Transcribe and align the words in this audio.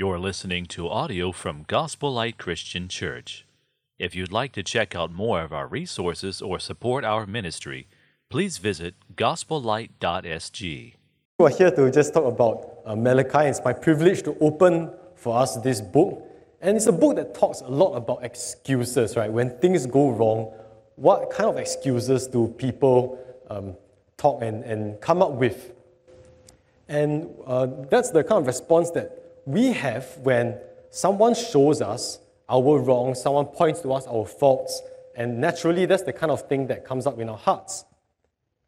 You're 0.00 0.20
listening 0.20 0.66
to 0.66 0.88
audio 0.88 1.32
from 1.32 1.64
Gospel 1.66 2.12
Light 2.12 2.38
Christian 2.38 2.86
Church. 2.86 3.44
If 3.98 4.14
you'd 4.14 4.30
like 4.30 4.52
to 4.52 4.62
check 4.62 4.94
out 4.94 5.10
more 5.10 5.40
of 5.42 5.52
our 5.52 5.66
resources 5.66 6.40
or 6.40 6.60
support 6.60 7.04
our 7.04 7.26
ministry, 7.26 7.88
please 8.28 8.58
visit 8.58 8.94
gospellight.sg. 9.16 10.94
We're 11.40 11.50
here 11.50 11.72
to 11.72 11.90
just 11.90 12.14
talk 12.14 12.26
about 12.26 12.78
uh, 12.86 12.94
Malachi. 12.94 13.48
It's 13.48 13.60
my 13.64 13.72
privilege 13.72 14.22
to 14.22 14.36
open 14.40 14.92
for 15.16 15.36
us 15.36 15.56
this 15.56 15.80
book. 15.80 16.22
And 16.60 16.76
it's 16.76 16.86
a 16.86 16.92
book 16.92 17.16
that 17.16 17.34
talks 17.34 17.62
a 17.62 17.68
lot 17.68 17.94
about 17.94 18.22
excuses, 18.22 19.16
right? 19.16 19.32
When 19.32 19.58
things 19.58 19.84
go 19.84 20.10
wrong, 20.10 20.52
what 20.94 21.30
kind 21.30 21.50
of 21.50 21.56
excuses 21.56 22.28
do 22.28 22.46
people 22.56 23.18
um, 23.50 23.74
talk 24.16 24.42
and, 24.42 24.62
and 24.62 25.00
come 25.00 25.22
up 25.22 25.32
with? 25.32 25.72
And 26.86 27.34
uh, 27.44 27.66
that's 27.90 28.12
the 28.12 28.22
kind 28.22 28.40
of 28.42 28.46
response 28.46 28.92
that 28.92 29.24
we 29.48 29.72
have 29.72 30.04
when 30.18 30.58
someone 30.90 31.34
shows 31.34 31.80
us 31.80 32.18
our 32.50 32.78
wrongs, 32.78 33.22
someone 33.22 33.46
points 33.46 33.80
to 33.80 33.92
us 33.94 34.06
our 34.06 34.26
faults, 34.26 34.82
and 35.16 35.40
naturally, 35.40 35.86
that's 35.86 36.02
the 36.02 36.12
kind 36.12 36.30
of 36.30 36.46
thing 36.48 36.66
that 36.66 36.84
comes 36.84 37.06
up 37.06 37.18
in 37.18 37.30
our 37.30 37.38
hearts. 37.38 37.86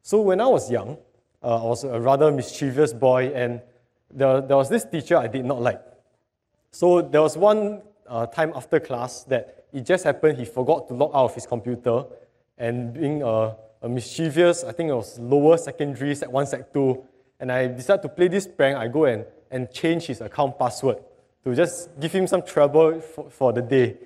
So 0.02 0.22
when 0.22 0.40
I 0.40 0.46
was 0.46 0.70
young, 0.70 0.96
uh, 1.42 1.62
I 1.62 1.66
was 1.66 1.84
a 1.84 2.00
rather 2.00 2.32
mischievous 2.32 2.94
boy, 2.94 3.26
and 3.34 3.60
there, 4.10 4.40
there 4.40 4.56
was 4.56 4.70
this 4.70 4.86
teacher 4.86 5.18
I 5.18 5.26
did 5.26 5.44
not 5.44 5.60
like. 5.60 5.82
So 6.70 7.02
there 7.02 7.20
was 7.20 7.36
one 7.36 7.82
uh, 8.08 8.24
time 8.26 8.52
after 8.56 8.80
class 8.80 9.24
that 9.24 9.66
it 9.74 9.84
just 9.84 10.04
happened 10.04 10.38
he 10.38 10.46
forgot 10.46 10.88
to 10.88 10.94
log 10.94 11.10
out 11.10 11.26
of 11.26 11.34
his 11.34 11.46
computer, 11.46 12.04
and 12.56 12.94
being 12.94 13.22
a, 13.22 13.54
a 13.82 13.88
mischievous, 13.88 14.64
I 14.64 14.72
think 14.72 14.88
it 14.88 14.94
was 14.94 15.18
lower 15.18 15.58
secondary, 15.58 16.14
sec 16.14 16.32
1, 16.32 16.46
sec 16.46 16.72
2, 16.72 17.04
and 17.38 17.52
I 17.52 17.66
decided 17.66 18.00
to 18.02 18.08
play 18.08 18.28
this 18.28 18.46
prank. 18.46 18.78
I 18.78 18.88
go 18.88 19.04
and, 19.04 19.26
and 19.50 19.70
change 19.72 20.06
his 20.06 20.20
account 20.20 20.58
password 20.58 20.98
to 21.44 21.54
just 21.54 21.88
give 21.98 22.12
him 22.12 22.26
some 22.26 22.42
trouble 22.42 23.00
for, 23.00 23.30
for 23.30 23.52
the 23.52 23.62
day. 23.62 23.96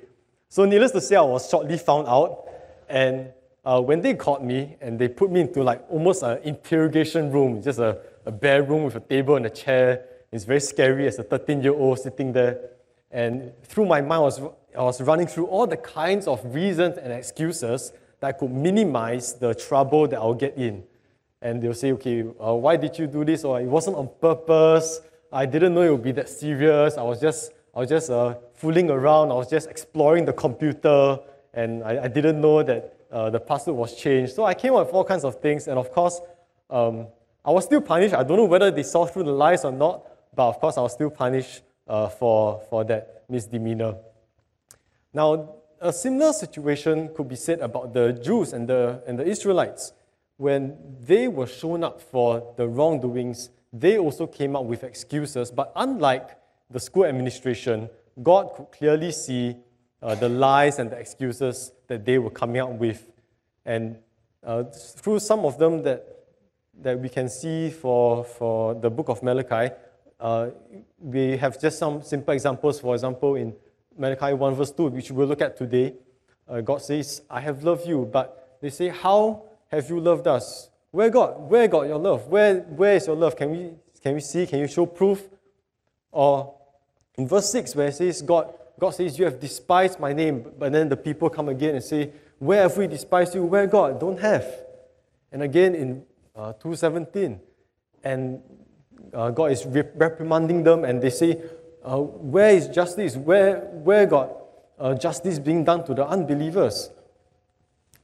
So 0.48 0.65
needless 0.65 0.93
to 0.93 1.01
say, 1.01 1.16
I 1.16 1.23
was 1.23 1.49
shortly 1.49 1.79
found 1.79 2.07
out, 2.07 2.49
and 2.88 3.32
uh, 3.65 3.80
when 3.80 4.01
they 4.01 4.15
caught 4.15 4.45
me 4.45 4.77
and 4.80 4.99
they 4.99 5.09
put 5.09 5.30
me 5.30 5.41
into 5.41 5.63
like 5.63 5.85
almost 5.88 6.23
an 6.23 6.38
interrogation 6.43 7.33
room, 7.33 7.63
just 7.63 7.79
a, 7.79 7.99
a 8.27 8.33
bare 8.33 8.63
room 8.63 8.85
with 8.85 8.96
a 8.96 9.01
table 9.01 9.37
and 9.37 9.46
a 9.46 9.51
chair. 9.51 10.05
It's 10.30 10.45
very 10.45 10.60
scary 10.60 11.07
as 11.07 11.18
a 11.18 11.23
13 11.23 11.63
year 11.63 11.73
old 11.73 11.99
sitting 11.99 12.33
there. 12.33 12.61
And 13.11 13.52
through 13.63 13.87
my 13.87 14.01
mind, 14.01 14.13
I 14.13 14.18
was, 14.18 14.40
I 14.77 14.83
was 14.83 15.01
running 15.01 15.27
through 15.27 15.46
all 15.46 15.66
the 15.66 15.77
kinds 15.77 16.27
of 16.27 16.55
reasons 16.55 16.99
and 16.99 17.13
excuses 17.13 17.93
that 18.21 18.38
could 18.38 18.51
minimize 18.51 19.35
the 19.35 19.55
trouble 19.55 20.09
that 20.09 20.16
I'll 20.16 20.35
get 20.35 20.57
in. 20.57 20.85
And 21.40 21.63
they'll 21.63 21.74
say, 21.74 21.93
okay, 21.93 22.23
uh, 22.23 22.55
why 22.55 22.77
did 22.77 22.99
you 22.99 23.07
do 23.07 23.24
this? 23.24 23.45
Or 23.45 23.61
it 23.61 23.66
wasn't 23.66 23.96
on 23.96 24.09
purpose. 24.21 25.01
I 25.35 25.46
didn't 25.46 25.74
know 25.74 25.82
it 25.82 25.90
would 25.90 26.04
be 26.04 26.13
that 26.13 26.29
serious. 26.29 26.96
I 26.96 27.02
was 27.02 27.21
just, 27.21 27.51
I 27.74 27.80
was 27.80 27.88
just 27.88 28.09
uh, 28.09 28.37
fooling 28.54 28.88
around. 28.88 29.32
I 29.32 29.35
was 29.35 29.51
just 29.51 29.68
exploring 29.68 30.24
the 30.27 30.32
computer. 30.32 31.18
And 31.52 31.82
I, 31.82 32.04
I 32.04 32.09
didn't 32.09 32.40
know 32.40 32.63
that 32.63 32.96
uh, 33.10 33.30
the 33.30 33.40
password 33.40 33.77
was 33.77 33.96
changed. 33.96 34.32
So 34.32 34.45
I 34.45 34.55
came 34.55 34.74
up 34.74 34.87
with 34.87 34.95
all 34.95 35.02
kinds 35.02 35.24
of 35.24 35.40
things. 35.40 35.66
And 35.66 35.77
of 35.77 35.90
course, 35.90 36.21
um, 36.71 37.09
I 37.45 37.51
was 37.51 37.65
still 37.65 37.80
punished. 37.80 38.15
I 38.15 38.23
don't 38.23 38.37
know 38.37 38.45
whether 38.45 38.71
they 38.71 38.85
saw 38.85 39.07
through 39.07 39.24
the 39.24 39.32
lies 39.32 39.65
or 39.65 39.73
not. 39.73 40.07
But 40.37 40.51
of 40.51 40.60
course, 40.60 40.79
I 40.79 40.82
was 40.82 40.93
still 40.93 41.10
punished 41.10 41.62
uh, 41.88 42.09
for, 42.10 42.62
for 42.71 42.85
that 42.85 43.24
misdemeanor. 43.29 43.96
Now, 45.12 45.57
a 45.80 45.93
similar 45.93 46.32
situation 46.32 47.10
could 47.12 47.29
be 47.29 47.37
said 47.37 47.59
about 47.59 47.93
the 47.93 48.12
Jews 48.12 48.52
and 48.52 48.68
the, 48.68 49.02
and 49.05 49.18
the 49.18 49.27
Israelites. 49.27 49.95
When 50.37 50.77
they 51.01 51.27
were 51.27 51.49
shown 51.49 51.82
up 51.82 52.01
for 52.01 52.55
the 52.57 52.68
wrongdoings, 52.68 53.51
they 53.75 53.99
also 53.99 54.27
came 54.29 54.55
up 54.55 54.65
with 54.65 54.85
excuses. 54.85 55.51
But 55.51 55.73
unlike 55.75 56.39
the 56.71 56.79
school 56.79 57.05
administration, 57.05 57.91
God 58.23 58.55
could 58.55 58.71
clearly 58.71 59.11
see 59.11 59.57
uh, 60.01 60.15
the 60.15 60.29
lies 60.29 60.79
and 60.79 60.91
the 60.91 60.97
excuses 60.97 61.73
that 61.89 62.05
they 62.05 62.19
were 62.19 62.30
coming 62.30 62.63
up 62.63 62.71
with. 62.71 63.11
And 63.67 63.99
uh, 64.45 64.62
through 64.65 65.19
some 65.19 65.45
of 65.45 65.59
them 65.59 65.83
that, 65.83 66.07
that 66.83 67.01
we 67.01 67.09
can 67.09 67.29
see 67.29 67.71
for, 67.71 68.25
for 68.25 68.75
the 68.75 68.91
book 68.91 69.09
of 69.09 69.23
Malachi, 69.25 69.75
uh, 70.21 70.51
we 70.99 71.37
have 71.37 71.61
just 71.61 71.79
some 71.79 72.01
simple 72.03 72.33
examples. 72.33 72.81
For 72.81 72.95
example, 72.95 73.34
in 73.34 73.55
Malachi 73.99 74.34
1 74.34 74.55
verse 74.55 74.71
2, 74.71 74.87
which 74.87 75.11
we'll 75.11 75.27
look 75.27 75.43
at 75.43 75.57
today, 75.57 75.95
uh, 76.49 76.61
God 76.61 76.81
says, 76.81 77.23
I 77.29 77.41
have 77.41 77.65
loved 77.65 77.89
you. 77.89 78.09
But 78.11 78.59
they 78.61 78.71
say, 78.71 78.89
How 78.89 79.43
have 79.69 79.89
you 79.91 79.99
loved 79.99 80.29
us? 80.29 80.71
Where 80.94 81.10
God? 81.10 81.50
Where 81.50 81.66
God 81.66 81.88
your 81.88 81.99
love? 81.99 82.28
Where, 82.28 82.60
where 82.60 82.94
is 82.94 83.09
your 83.09 83.16
love? 83.16 83.34
Can 83.34 83.50
we, 83.50 83.71
can 84.00 84.15
we 84.15 84.21
see? 84.21 84.47
Can 84.47 84.60
you 84.60 84.69
show 84.69 84.87
proof? 84.87 85.28
Or 86.12 86.55
in 87.16 87.27
verse 87.27 87.50
6, 87.50 87.75
where 87.75 87.88
it 87.88 87.97
says, 87.97 88.22
God, 88.22 88.55
God 88.78 88.91
says, 88.91 89.19
You 89.19 89.25
have 89.25 89.41
despised 89.41 89.99
my 89.99 90.12
name. 90.12 90.47
But 90.56 90.71
then 90.71 90.88
the 90.88 90.97
people 90.97 91.28
come 91.31 91.49
again 91.49 91.75
and 91.75 91.83
say, 91.83 92.12
Where 92.38 92.62
have 92.62 92.77
we 92.77 92.87
despised 92.87 93.34
you? 93.34 93.43
Where 93.43 93.66
God? 93.66 93.99
Don't 93.99 94.21
have. 94.21 94.47
And 95.33 95.43
again 95.43 95.75
in 95.75 96.04
uh, 96.37 96.53
217, 96.53 97.41
and 98.04 98.41
uh, 99.12 99.31
God 99.31 99.50
is 99.50 99.66
reprimanding 99.66 100.62
them, 100.62 100.84
and 100.84 101.03
they 101.03 101.10
say, 101.10 101.43
uh, 101.83 101.99
Where 101.99 102.50
is 102.50 102.69
justice? 102.69 103.16
Where, 103.16 103.62
where 103.72 104.06
God? 104.06 104.31
Uh, 104.78 104.94
justice 104.94 105.41
being 105.41 105.65
done 105.65 105.84
to 105.87 105.93
the 105.94 106.06
unbelievers. 106.06 106.91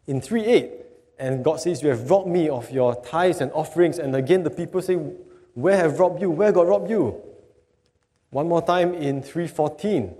In 0.08 0.20
3 0.20 0.44
8, 0.44 0.79
and 1.20 1.44
God 1.44 1.60
says, 1.60 1.82
You 1.82 1.90
have 1.90 2.10
robbed 2.10 2.28
me 2.28 2.48
of 2.48 2.70
your 2.70 2.94
tithes 3.04 3.42
and 3.42 3.52
offerings. 3.52 3.98
And 3.98 4.16
again, 4.16 4.42
the 4.42 4.50
people 4.50 4.80
say, 4.80 4.94
Where 4.94 5.76
have 5.76 6.00
robbed 6.00 6.22
you? 6.22 6.30
Where 6.30 6.50
God 6.50 6.66
robbed 6.66 6.88
you? 6.88 7.20
One 8.30 8.48
more 8.48 8.62
time 8.62 8.94
in 8.94 9.22
314. 9.22 10.14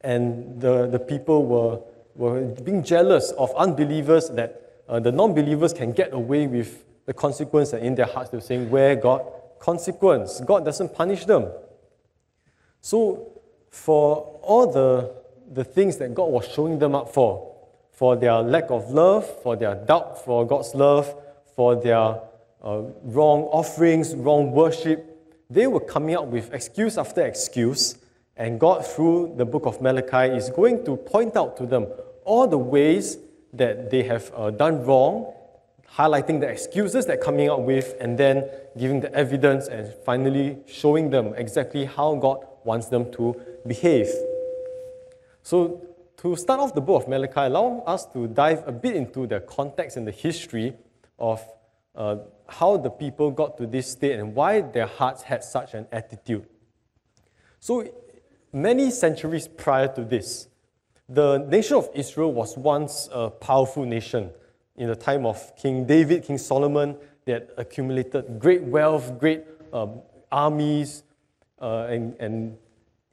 And 0.00 0.60
the, 0.60 0.88
the 0.88 0.98
people 0.98 1.46
were, 1.46 1.80
were 2.16 2.44
being 2.62 2.82
jealous 2.82 3.30
of 3.32 3.54
unbelievers 3.54 4.28
that 4.30 4.82
uh, 4.88 4.98
the 4.98 5.12
non 5.12 5.32
believers 5.32 5.72
can 5.72 5.92
get 5.92 6.12
away 6.12 6.48
with 6.48 6.84
the 7.06 7.14
consequence. 7.14 7.72
And 7.72 7.86
in 7.86 7.94
their 7.94 8.06
hearts, 8.06 8.30
they're 8.30 8.40
saying, 8.40 8.70
Where 8.70 8.96
God? 8.96 9.24
Consequence. 9.60 10.40
God 10.40 10.64
doesn't 10.64 10.92
punish 10.92 11.24
them. 11.24 11.46
So, 12.80 13.40
for 13.70 14.38
all 14.42 14.72
the, 14.72 15.14
the 15.52 15.62
things 15.62 15.98
that 15.98 16.14
God 16.14 16.30
was 16.30 16.48
showing 16.48 16.80
them 16.80 16.96
up 16.96 17.14
for, 17.14 17.57
for 17.98 18.14
their 18.14 18.40
lack 18.42 18.70
of 18.70 18.92
love, 18.92 19.26
for 19.42 19.56
their 19.56 19.74
doubt 19.74 20.24
for 20.24 20.46
God's 20.46 20.72
love, 20.72 21.12
for 21.56 21.74
their 21.74 22.20
uh, 22.62 22.82
wrong 23.02 23.42
offerings, 23.50 24.14
wrong 24.14 24.52
worship, 24.52 25.04
they 25.50 25.66
were 25.66 25.80
coming 25.80 26.14
up 26.14 26.26
with 26.26 26.54
excuse 26.54 26.96
after 26.96 27.26
excuse. 27.26 27.98
And 28.36 28.60
God, 28.60 28.86
through 28.86 29.34
the 29.36 29.44
book 29.44 29.66
of 29.66 29.82
Malachi, 29.82 30.32
is 30.36 30.48
going 30.48 30.84
to 30.84 30.96
point 30.96 31.36
out 31.36 31.56
to 31.56 31.66
them 31.66 31.88
all 32.24 32.46
the 32.46 32.56
ways 32.56 33.18
that 33.52 33.90
they 33.90 34.04
have 34.04 34.30
uh, 34.36 34.50
done 34.50 34.84
wrong, 34.84 35.34
highlighting 35.92 36.38
the 36.38 36.46
excuses 36.46 37.04
they're 37.04 37.16
coming 37.16 37.50
up 37.50 37.62
with, 37.62 37.96
and 38.00 38.16
then 38.16 38.48
giving 38.78 39.00
the 39.00 39.12
evidence 39.12 39.66
and 39.66 39.92
finally 40.06 40.58
showing 40.68 41.10
them 41.10 41.34
exactly 41.34 41.84
how 41.84 42.14
God 42.14 42.46
wants 42.62 42.86
them 42.86 43.10
to 43.14 43.34
behave. 43.66 44.08
So, 45.42 45.87
to 46.18 46.34
start 46.36 46.58
off 46.60 46.74
the 46.74 46.80
book 46.80 47.02
of 47.02 47.08
Malachi, 47.08 47.40
allow 47.40 47.82
us 47.86 48.04
to 48.06 48.26
dive 48.26 48.64
a 48.66 48.72
bit 48.72 48.96
into 48.96 49.26
the 49.26 49.40
context 49.40 49.96
and 49.96 50.06
the 50.06 50.12
history 50.12 50.74
of 51.18 51.40
uh, 51.94 52.16
how 52.48 52.76
the 52.76 52.90
people 52.90 53.30
got 53.30 53.56
to 53.56 53.66
this 53.66 53.92
state 53.92 54.18
and 54.18 54.34
why 54.34 54.60
their 54.60 54.86
hearts 54.86 55.22
had 55.22 55.44
such 55.44 55.74
an 55.74 55.86
attitude. 55.92 56.46
So, 57.60 57.88
many 58.52 58.90
centuries 58.90 59.46
prior 59.46 59.88
to 59.94 60.04
this, 60.04 60.48
the 61.08 61.38
nation 61.38 61.76
of 61.76 61.88
Israel 61.94 62.32
was 62.32 62.56
once 62.56 63.08
a 63.12 63.30
powerful 63.30 63.84
nation. 63.84 64.30
In 64.76 64.88
the 64.88 64.96
time 64.96 65.24
of 65.24 65.56
King 65.56 65.86
David, 65.86 66.24
King 66.24 66.38
Solomon, 66.38 66.96
they 67.24 67.32
had 67.32 67.48
accumulated 67.56 68.38
great 68.38 68.62
wealth, 68.62 69.18
great 69.18 69.44
um, 69.72 70.00
armies, 70.30 71.02
uh, 71.60 71.86
and, 71.88 72.14
and 72.20 72.56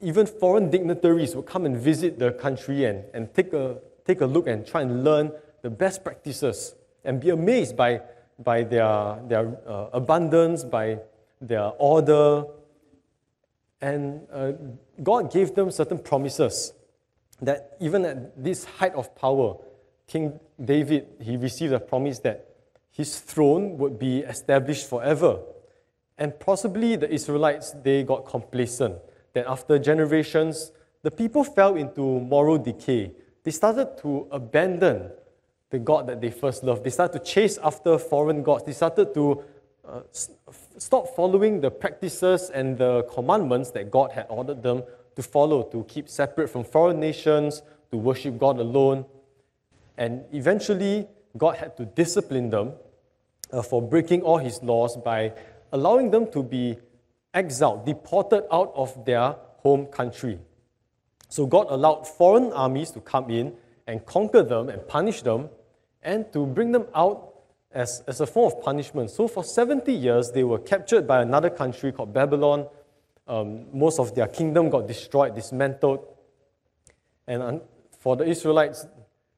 even 0.00 0.26
foreign 0.26 0.70
dignitaries 0.70 1.34
would 1.34 1.46
come 1.46 1.64
and 1.64 1.76
visit 1.76 2.18
the 2.18 2.32
country 2.32 2.84
and, 2.84 3.04
and 3.14 3.32
take, 3.34 3.52
a, 3.52 3.78
take 4.04 4.20
a 4.20 4.26
look 4.26 4.46
and 4.46 4.66
try 4.66 4.82
and 4.82 5.04
learn 5.04 5.32
the 5.62 5.70
best 5.70 6.04
practices 6.04 6.74
and 7.04 7.20
be 7.20 7.30
amazed 7.30 7.76
by, 7.76 8.00
by 8.38 8.62
their, 8.62 9.18
their 9.26 9.58
uh, 9.66 9.88
abundance, 9.92 10.64
by 10.64 10.98
their 11.40 11.72
order. 11.78 12.44
And 13.80 14.26
uh, 14.32 14.52
God 15.02 15.32
gave 15.32 15.54
them 15.54 15.70
certain 15.70 15.98
promises 15.98 16.72
that 17.40 17.76
even 17.80 18.04
at 18.04 18.42
this 18.42 18.64
height 18.64 18.94
of 18.94 19.14
power, 19.14 19.56
King 20.06 20.38
David, 20.62 21.06
he 21.20 21.36
received 21.36 21.72
a 21.72 21.80
promise 21.80 22.18
that 22.20 22.48
his 22.90 23.18
throne 23.18 23.76
would 23.78 23.98
be 23.98 24.20
established 24.20 24.88
forever. 24.88 25.40
And 26.18 26.38
possibly 26.38 26.96
the 26.96 27.12
Israelites, 27.12 27.72
they 27.82 28.02
got 28.02 28.24
complacent 28.26 28.96
that 29.36 29.46
after 29.46 29.78
generations, 29.78 30.72
the 31.02 31.10
people 31.10 31.44
fell 31.44 31.76
into 31.76 32.00
moral 32.00 32.56
decay. 32.56 33.12
They 33.44 33.50
started 33.50 33.98
to 33.98 34.26
abandon 34.30 35.10
the 35.68 35.78
God 35.78 36.06
that 36.06 36.22
they 36.22 36.30
first 36.30 36.64
loved. 36.64 36.84
They 36.84 36.90
started 36.90 37.18
to 37.18 37.22
chase 37.32 37.58
after 37.58 37.98
foreign 37.98 38.42
gods. 38.42 38.64
They 38.64 38.72
started 38.72 39.12
to 39.12 39.44
uh, 39.86 40.00
stop 40.78 41.14
following 41.14 41.60
the 41.60 41.70
practices 41.70 42.48
and 42.48 42.78
the 42.78 43.02
commandments 43.12 43.72
that 43.72 43.90
God 43.90 44.10
had 44.10 44.24
ordered 44.30 44.62
them 44.62 44.82
to 45.16 45.22
follow, 45.22 45.64
to 45.64 45.84
keep 45.84 46.08
separate 46.08 46.48
from 46.48 46.64
foreign 46.64 46.98
nations, 46.98 47.60
to 47.90 47.98
worship 47.98 48.38
God 48.38 48.58
alone. 48.58 49.04
And 49.98 50.24
eventually, 50.32 51.08
God 51.36 51.56
had 51.56 51.76
to 51.76 51.84
discipline 51.84 52.48
them 52.48 52.72
uh, 53.52 53.60
for 53.60 53.82
breaking 53.82 54.22
all 54.22 54.38
his 54.38 54.62
laws 54.62 54.96
by 54.96 55.34
allowing 55.72 56.10
them 56.10 56.32
to 56.32 56.42
be 56.42 56.78
exiled, 57.36 57.84
deported 57.84 58.42
out 58.50 58.72
of 58.74 59.04
their 59.04 59.36
home 59.58 59.86
country. 59.86 60.40
So 61.28 61.46
God 61.46 61.66
allowed 61.68 62.06
foreign 62.06 62.52
armies 62.52 62.90
to 62.92 63.00
come 63.00 63.30
in 63.30 63.52
and 63.86 64.04
conquer 64.06 64.42
them 64.42 64.68
and 64.68 64.88
punish 64.88 65.22
them 65.22 65.50
and 66.02 66.32
to 66.32 66.46
bring 66.46 66.72
them 66.72 66.86
out 66.94 67.34
as, 67.70 68.02
as 68.06 68.20
a 68.20 68.26
form 68.26 68.52
of 68.52 68.62
punishment. 68.62 69.10
So 69.10 69.28
for 69.28 69.44
70 69.44 69.92
years, 69.92 70.30
they 70.30 70.44
were 70.44 70.58
captured 70.58 71.06
by 71.06 71.20
another 71.20 71.50
country 71.50 71.92
called 71.92 72.14
Babylon. 72.14 72.66
Um, 73.28 73.66
most 73.72 74.00
of 74.00 74.14
their 74.14 74.28
kingdom 74.28 74.70
got 74.70 74.88
destroyed, 74.88 75.34
dismantled. 75.34 76.06
And 77.26 77.60
for 77.98 78.16
the 78.16 78.24
Israelites, 78.24 78.86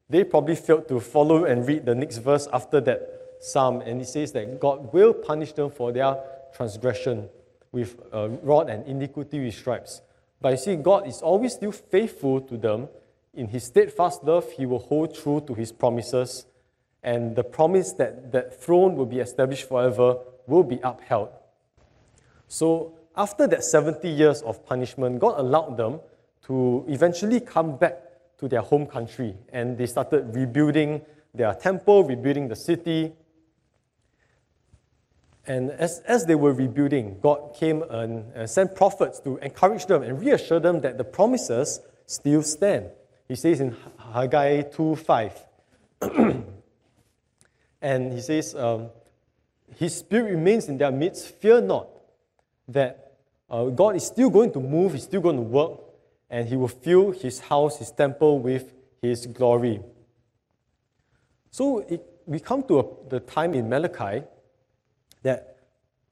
they 0.08 0.24
probably 0.24 0.56
failed 0.56 0.88
to 0.88 1.00
follow 1.00 1.46
and 1.46 1.66
read 1.66 1.84
the 1.84 1.94
next 1.94 2.18
verse 2.18 2.46
after 2.52 2.80
that 2.82 3.00
psalm. 3.40 3.80
And 3.80 4.00
it 4.00 4.08
says 4.08 4.32
that 4.32 4.60
God 4.60 4.92
will 4.92 5.14
punish 5.14 5.52
them 5.52 5.70
for 5.70 5.90
their 5.90 6.16
transgression 6.54 7.28
with 7.78 7.96
uh, 8.12 8.28
rod 8.42 8.68
and 8.70 8.86
iniquity 8.86 9.40
with 9.40 9.54
stripes. 9.54 10.02
But 10.40 10.50
you 10.50 10.56
see, 10.58 10.76
God 10.76 11.06
is 11.06 11.22
always 11.22 11.54
still 11.54 11.72
faithful 11.72 12.40
to 12.42 12.56
them. 12.56 12.88
In 13.34 13.48
his 13.48 13.64
steadfast 13.64 14.24
love, 14.24 14.50
he 14.52 14.66
will 14.66 14.78
hold 14.78 15.14
true 15.14 15.40
to 15.46 15.54
his 15.54 15.72
promises 15.72 16.46
and 17.02 17.36
the 17.36 17.44
promise 17.44 17.92
that 17.92 18.32
that 18.32 18.60
throne 18.60 18.96
will 18.96 19.06
be 19.06 19.20
established 19.20 19.68
forever 19.68 20.18
will 20.46 20.64
be 20.64 20.80
upheld. 20.82 21.30
So, 22.48 22.94
after 23.16 23.46
that 23.46 23.64
70 23.64 24.08
years 24.08 24.42
of 24.42 24.64
punishment, 24.64 25.18
God 25.18 25.38
allowed 25.38 25.76
them 25.76 26.00
to 26.46 26.84
eventually 26.88 27.40
come 27.40 27.76
back 27.76 28.00
to 28.38 28.48
their 28.48 28.60
home 28.60 28.86
country 28.86 29.34
and 29.52 29.76
they 29.76 29.86
started 29.86 30.34
rebuilding 30.34 31.02
their 31.34 31.54
temple, 31.54 32.04
rebuilding 32.04 32.48
the 32.48 32.56
city. 32.56 33.12
And 35.48 35.70
as, 35.70 36.00
as 36.00 36.26
they 36.26 36.34
were 36.34 36.52
rebuilding, 36.52 37.20
God 37.22 37.56
came 37.58 37.82
and, 37.82 38.30
and 38.34 38.48
sent 38.48 38.76
prophets 38.76 39.18
to 39.20 39.38
encourage 39.38 39.86
them 39.86 40.02
and 40.02 40.20
reassure 40.20 40.60
them 40.60 40.82
that 40.82 40.98
the 40.98 41.04
promises 41.04 41.80
still 42.06 42.42
stand. 42.42 42.90
He 43.26 43.34
says 43.34 43.60
in 43.60 43.74
Haggai 44.12 44.62
2 44.62 44.96
5. 44.96 45.46
And 47.80 48.12
he 48.12 48.20
says, 48.20 48.54
um, 48.54 48.90
His 49.76 49.96
spirit 49.96 50.30
remains 50.30 50.68
in 50.68 50.78
their 50.78 50.90
midst. 50.90 51.28
Fear 51.36 51.60
not 51.62 51.88
that 52.66 53.12
uh, 53.48 53.66
God 53.66 53.96
is 53.96 54.04
still 54.04 54.30
going 54.30 54.52
to 54.52 54.60
move, 54.60 54.94
He's 54.94 55.04
still 55.04 55.20
going 55.20 55.36
to 55.36 55.42
work, 55.42 55.80
and 56.28 56.48
He 56.48 56.56
will 56.56 56.68
fill 56.68 57.12
His 57.12 57.38
house, 57.38 57.78
His 57.78 57.92
temple 57.92 58.40
with 58.40 58.72
His 59.00 59.26
glory. 59.26 59.80
So 61.50 61.78
it, 61.88 62.04
we 62.26 62.40
come 62.40 62.64
to 62.64 62.80
a, 62.80 62.84
the 63.08 63.20
time 63.20 63.54
in 63.54 63.68
Malachi 63.68 64.24
that 65.28 65.58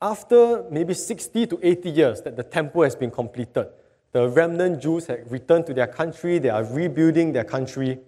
after 0.02 0.64
maybe 0.70 0.92
60 0.92 1.46
to 1.46 1.58
80 1.62 1.90
years 1.90 2.20
that 2.20 2.36
the 2.36 2.42
temple 2.42 2.82
has 2.82 2.94
been 2.94 3.10
completed, 3.10 3.66
the 4.12 4.28
remnant 4.28 4.82
Jews 4.82 5.06
have 5.06 5.32
returned 5.32 5.66
to 5.66 5.74
their 5.74 5.86
country, 5.86 6.38
they 6.38 6.50
are 6.50 6.64
rebuilding 6.64 7.32
their 7.32 7.44
country. 7.44 7.98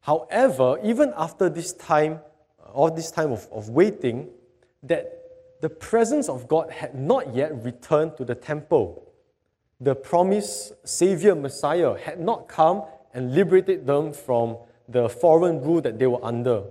However, 0.00 0.78
even 0.82 1.12
after 1.16 1.48
this 1.48 1.72
time, 1.72 2.18
all 2.72 2.90
this 2.90 3.12
time 3.12 3.30
of, 3.30 3.46
of 3.52 3.68
waiting, 3.68 4.28
that 4.82 5.04
the 5.60 5.68
presence 5.68 6.28
of 6.28 6.48
God 6.48 6.70
had 6.70 6.94
not 6.96 7.32
yet 7.34 7.50
returned 7.64 8.16
to 8.16 8.24
the 8.24 8.34
temple. 8.34 9.12
The 9.80 9.94
promised 9.94 10.72
Savior 10.84 11.34
Messiah 11.36 11.94
had 11.96 12.18
not 12.18 12.48
come 12.48 12.82
and 13.14 13.34
liberated 13.34 13.86
them 13.86 14.12
from 14.12 14.56
the 14.88 15.08
foreign 15.08 15.62
rule 15.62 15.80
that 15.82 15.98
they 16.00 16.08
were 16.08 16.24
under. 16.24 16.64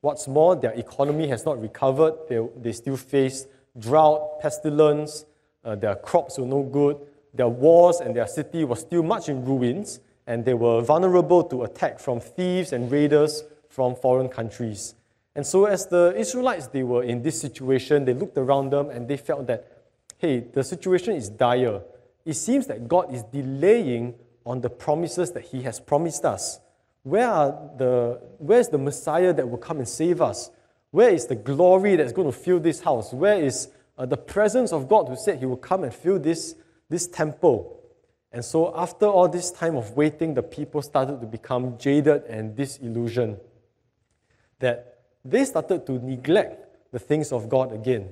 What's 0.00 0.28
more, 0.28 0.54
their 0.54 0.72
economy 0.72 1.28
has 1.28 1.44
not 1.44 1.60
recovered. 1.60 2.14
They, 2.28 2.38
they 2.56 2.72
still 2.72 2.96
face 2.96 3.46
drought, 3.78 4.40
pestilence, 4.40 5.24
uh, 5.64 5.74
their 5.74 5.96
crops 5.96 6.38
were 6.38 6.46
no 6.46 6.62
good, 6.62 6.98
their 7.34 7.48
walls 7.48 8.00
and 8.00 8.14
their 8.14 8.26
city 8.26 8.64
was 8.64 8.80
still 8.80 9.02
much 9.02 9.28
in 9.28 9.44
ruins, 9.44 10.00
and 10.26 10.44
they 10.44 10.54
were 10.54 10.80
vulnerable 10.80 11.42
to 11.44 11.64
attack 11.64 11.98
from 11.98 12.20
thieves 12.20 12.72
and 12.72 12.90
raiders 12.90 13.44
from 13.68 13.94
foreign 13.94 14.28
countries. 14.28 14.94
And 15.34 15.46
so, 15.46 15.66
as 15.66 15.86
the 15.86 16.14
Israelites, 16.16 16.68
they 16.68 16.82
were 16.82 17.02
in 17.02 17.22
this 17.22 17.40
situation, 17.40 18.04
they 18.04 18.14
looked 18.14 18.36
around 18.36 18.70
them 18.70 18.90
and 18.90 19.06
they 19.06 19.16
felt 19.16 19.46
that, 19.46 19.66
hey, 20.18 20.40
the 20.40 20.64
situation 20.64 21.14
is 21.14 21.28
dire. 21.28 21.82
It 22.24 22.34
seems 22.34 22.66
that 22.66 22.88
God 22.88 23.14
is 23.14 23.22
delaying 23.24 24.14
on 24.44 24.60
the 24.60 24.70
promises 24.70 25.30
that 25.32 25.44
He 25.44 25.62
has 25.62 25.78
promised 25.80 26.24
us. 26.24 26.60
Where 27.02 27.28
are 27.28 27.70
the, 27.76 28.20
where's 28.38 28.68
the 28.68 28.78
Messiah 28.78 29.32
that 29.32 29.48
will 29.48 29.58
come 29.58 29.78
and 29.78 29.88
save 29.88 30.20
us? 30.20 30.50
Where 30.90 31.10
is 31.10 31.26
the 31.26 31.36
glory 31.36 31.96
that's 31.96 32.12
going 32.12 32.30
to 32.30 32.36
fill 32.36 32.60
this 32.60 32.80
house? 32.80 33.12
Where 33.12 33.42
is 33.42 33.68
uh, 33.96 34.06
the 34.06 34.16
presence 34.16 34.72
of 34.72 34.88
God 34.88 35.08
who 35.08 35.16
said 35.16 35.38
He 35.38 35.46
will 35.46 35.56
come 35.56 35.84
and 35.84 35.92
fill 35.92 36.18
this, 36.18 36.54
this 36.88 37.06
temple? 37.06 37.74
And 38.32 38.44
so, 38.44 38.74
after 38.76 39.06
all 39.06 39.28
this 39.28 39.50
time 39.50 39.76
of 39.76 39.92
waiting, 39.92 40.34
the 40.34 40.42
people 40.42 40.82
started 40.82 41.20
to 41.20 41.26
become 41.26 41.78
jaded 41.78 42.24
and 42.24 42.54
disillusioned. 42.54 43.38
That 44.58 44.98
they 45.24 45.44
started 45.44 45.86
to 45.86 45.92
neglect 45.92 46.92
the 46.92 46.98
things 46.98 47.32
of 47.32 47.48
God 47.48 47.72
again. 47.72 48.10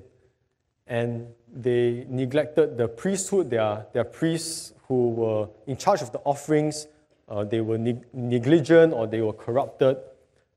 And 0.86 1.28
they 1.52 2.06
neglected 2.08 2.76
the 2.76 2.88
priesthood, 2.88 3.50
their, 3.50 3.86
their 3.92 4.04
priests 4.04 4.72
who 4.88 5.10
were 5.10 5.48
in 5.66 5.76
charge 5.76 6.00
of 6.00 6.12
the 6.12 6.18
offerings, 6.20 6.86
uh, 7.28 7.44
they 7.44 7.60
were 7.60 7.78
negligent 8.12 8.92
or 8.92 9.06
they 9.06 9.20
were 9.20 9.32
corrupted. 9.32 9.96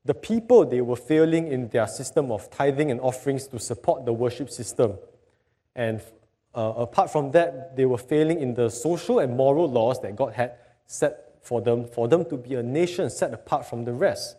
The 0.04 0.14
people, 0.14 0.64
they 0.64 0.80
were 0.80 0.96
failing 0.96 1.48
in 1.48 1.68
their 1.68 1.86
system 1.86 2.30
of 2.30 2.50
tithing 2.50 2.90
and 2.90 3.00
offerings 3.00 3.46
to 3.48 3.58
support 3.58 4.06
the 4.06 4.12
worship 4.12 4.50
system. 4.50 4.94
And 5.74 6.00
uh, 6.54 6.72
apart 6.76 7.10
from 7.10 7.32
that, 7.32 7.76
they 7.76 7.86
were 7.86 7.98
failing 7.98 8.40
in 8.40 8.54
the 8.54 8.70
social 8.70 9.18
and 9.18 9.36
moral 9.36 9.70
laws 9.70 10.00
that 10.00 10.16
God 10.16 10.32
had 10.34 10.54
set 10.86 11.38
for 11.42 11.60
them, 11.60 11.86
for 11.86 12.08
them 12.08 12.24
to 12.26 12.36
be 12.36 12.54
a 12.54 12.62
nation 12.62 13.10
set 13.10 13.32
apart 13.32 13.66
from 13.66 13.84
the 13.84 13.92
rest 13.92 14.36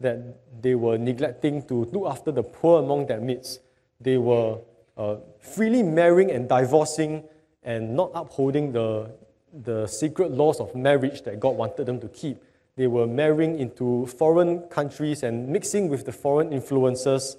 that 0.00 0.62
they 0.62 0.74
were 0.74 0.96
neglecting 0.96 1.62
to 1.68 1.84
look 1.86 2.06
after 2.10 2.32
the 2.32 2.42
poor 2.42 2.82
among 2.82 3.06
their 3.06 3.20
midst. 3.20 3.60
They 4.00 4.16
were 4.16 4.58
uh, 4.96 5.16
freely 5.38 5.82
marrying 5.82 6.30
and 6.30 6.48
divorcing 6.48 7.24
and 7.62 7.94
not 7.94 8.10
upholding 8.14 8.72
the, 8.72 9.10
the 9.52 9.86
secret 9.86 10.30
laws 10.30 10.60
of 10.60 10.74
marriage 10.74 11.22
that 11.22 11.40
God 11.40 11.56
wanted 11.56 11.86
them 11.86 12.00
to 12.00 12.08
keep. 12.08 12.42
They 12.76 12.86
were 12.86 13.06
marrying 13.06 13.58
into 13.58 14.06
foreign 14.06 14.60
countries 14.68 15.22
and 15.22 15.48
mixing 15.48 15.88
with 15.88 16.06
the 16.06 16.12
foreign 16.12 16.52
influences. 16.52 17.36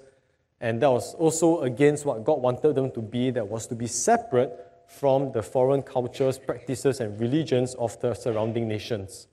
And 0.60 0.80
that 0.82 0.90
was 0.90 1.14
also 1.14 1.62
against 1.62 2.04
what 2.04 2.24
God 2.24 2.40
wanted 2.40 2.74
them 2.74 2.90
to 2.92 3.00
be, 3.00 3.30
that 3.30 3.48
was 3.48 3.66
to 3.68 3.74
be 3.74 3.86
separate 3.86 4.52
from 4.86 5.32
the 5.32 5.42
foreign 5.42 5.82
cultures, 5.82 6.38
practices, 6.38 7.00
and 7.00 7.18
religions 7.18 7.74
of 7.74 7.98
the 8.00 8.14
surrounding 8.14 8.68
nations. 8.68 9.26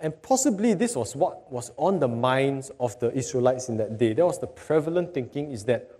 And 0.00 0.20
possibly 0.22 0.74
this 0.74 0.96
was 0.96 1.14
what 1.14 1.50
was 1.52 1.70
on 1.76 2.00
the 2.00 2.08
minds 2.08 2.70
of 2.80 2.98
the 2.98 3.12
Israelites 3.16 3.68
in 3.68 3.76
that 3.76 3.96
day. 3.98 4.14
That 4.14 4.26
was 4.26 4.38
the 4.38 4.46
prevalent 4.46 5.14
thinking 5.14 5.52
is 5.52 5.64
that 5.66 5.90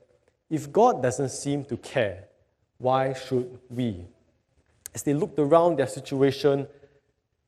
if 0.50 0.72
God 0.72 1.02
doesn't 1.02 1.30
seem 1.30 1.64
to 1.66 1.76
care, 1.76 2.24
why 2.78 3.12
should 3.12 3.58
we? 3.70 4.04
As 4.94 5.02
they 5.02 5.14
looked 5.14 5.38
around 5.38 5.78
their 5.78 5.86
situation 5.86 6.66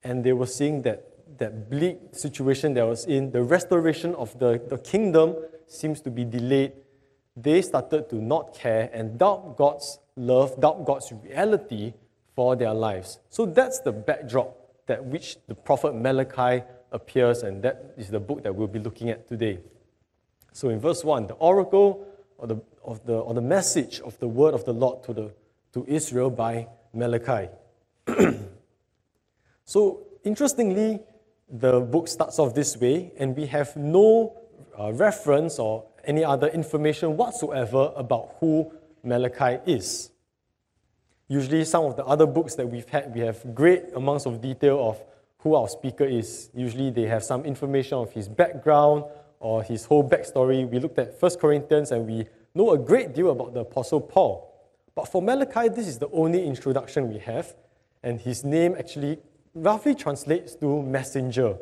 and 0.03 0.25
they 0.25 0.33
were 0.33 0.47
seeing 0.47 0.83
that, 0.83 1.39
that 1.39 1.71
bleak 1.71 1.99
situation 2.13 2.75
that 2.75 2.87
was 2.87 3.05
in, 3.07 3.31
the 3.31 3.43
restoration 3.43 4.15
of 4.17 4.39
the, 4.39 4.61
the 4.69 4.79
kingdom 4.79 5.37
seems 5.67 6.01
to 6.03 6.11
be 6.11 6.25
delayed. 6.25 6.73
They 7.37 7.63
started 7.63 8.09
to 8.11 8.17
not 8.17 8.55
care 8.55 8.91
and 8.93 9.19
doubt 9.19 9.57
God's 9.57 9.99
love, 10.17 10.61
doubt 10.61 10.85
God's 10.85 11.13
reality 11.13 11.93
for 12.35 12.57
their 12.57 12.75
lives. 12.75 13.19
So 13.31 13.47
that's 13.47 13.81
the 13.81 13.93
backdrop 13.93 14.57
that 14.87 15.05
which 15.05 15.37
the 15.47 15.55
prophet 15.55 15.95
Malachi 15.95 16.65
appears, 16.93 17.43
and 17.43 17.63
that 17.63 17.95
is 17.97 18.09
the 18.09 18.21
book 18.21 18.43
that 18.45 18.55
we'll 18.55 18.69
be 18.69 18.79
looking 18.79 19.11
at 19.11 19.29
today. 19.29 19.59
So 20.53 20.69
in 20.71 20.81
verse 20.81 21.05
1, 21.05 21.27
the 21.27 21.35
oracle 21.35 22.07
or 22.39 22.47
the, 22.47 22.61
of 22.85 23.05
the, 23.05 23.15
or 23.15 23.35
the 23.35 23.41
message 23.41 24.01
of 24.01 24.19
the 24.19 24.29
word 24.29 24.55
of 24.55 24.65
the 24.65 24.73
Lord 24.73 25.03
to, 25.05 25.13
the, 25.13 25.35
to 25.73 25.85
Israel 25.87 26.31
by 26.31 26.69
Malachi. 26.97 27.49
so 29.65 30.07
interestingly, 30.25 31.01
the 31.49 31.81
book 31.81 32.09
starts 32.09 32.39
off 32.39 32.55
this 32.55 32.77
way, 32.77 33.13
and 33.19 33.37
we 33.37 33.47
have 33.47 33.77
no 33.77 34.37
uh, 34.79 34.93
reference 34.93 35.59
or 35.59 35.85
any 36.05 36.25
other 36.25 36.49
information 36.49 37.17
whatsoever 37.17 37.93
about 37.97 38.37
who 38.41 38.73
Malachi 39.03 39.59
is. 39.71 40.11
Usually, 41.29 41.65
some 41.65 41.85
of 41.85 41.97
the 41.97 42.05
other 42.05 42.27
books 42.27 42.55
that 42.55 42.69
we've 42.69 42.89
had, 42.89 43.13
we 43.15 43.21
have 43.21 43.55
great 43.55 43.85
amounts 43.95 44.27
of 44.27 44.41
detail 44.41 44.79
of 44.89 45.03
who 45.39 45.55
our 45.55 45.69
speaker 45.69 46.05
is. 46.05 46.51
Usually, 46.55 46.91
they 46.91 47.03
have 47.03 47.25
some 47.25 47.45
information 47.45 47.99
of 47.99 48.13
his 48.13 48.29
background 48.29 49.05
or 49.41 49.63
his 49.63 49.85
whole 49.85 50.09
backstory. 50.09 50.69
We 50.69 50.79
looked 50.79 50.99
at 50.99 51.21
1 51.21 51.37
Corinthians 51.37 51.91
and 51.91 52.07
we 52.07 52.27
know 52.55 52.71
a 52.73 52.79
great 52.79 53.15
deal 53.15 53.31
about 53.31 53.55
the 53.55 53.61
Apostle 53.61 54.01
Paul. 54.01 54.46
But 54.97 55.09
for 55.09 55.21
Malachi, 55.21 55.69
this 55.69 55.87
is 55.87 55.99
the 55.99 56.09
only 56.11 56.45
introduction 56.45 57.13
we 57.13 57.19
have, 57.19 57.55
and 58.03 58.19
his 58.19 58.43
name 58.45 58.75
actually 58.79 59.19
roughly 59.55 59.95
translates 59.95 60.55
to 60.57 60.83
messenger. 60.83 61.59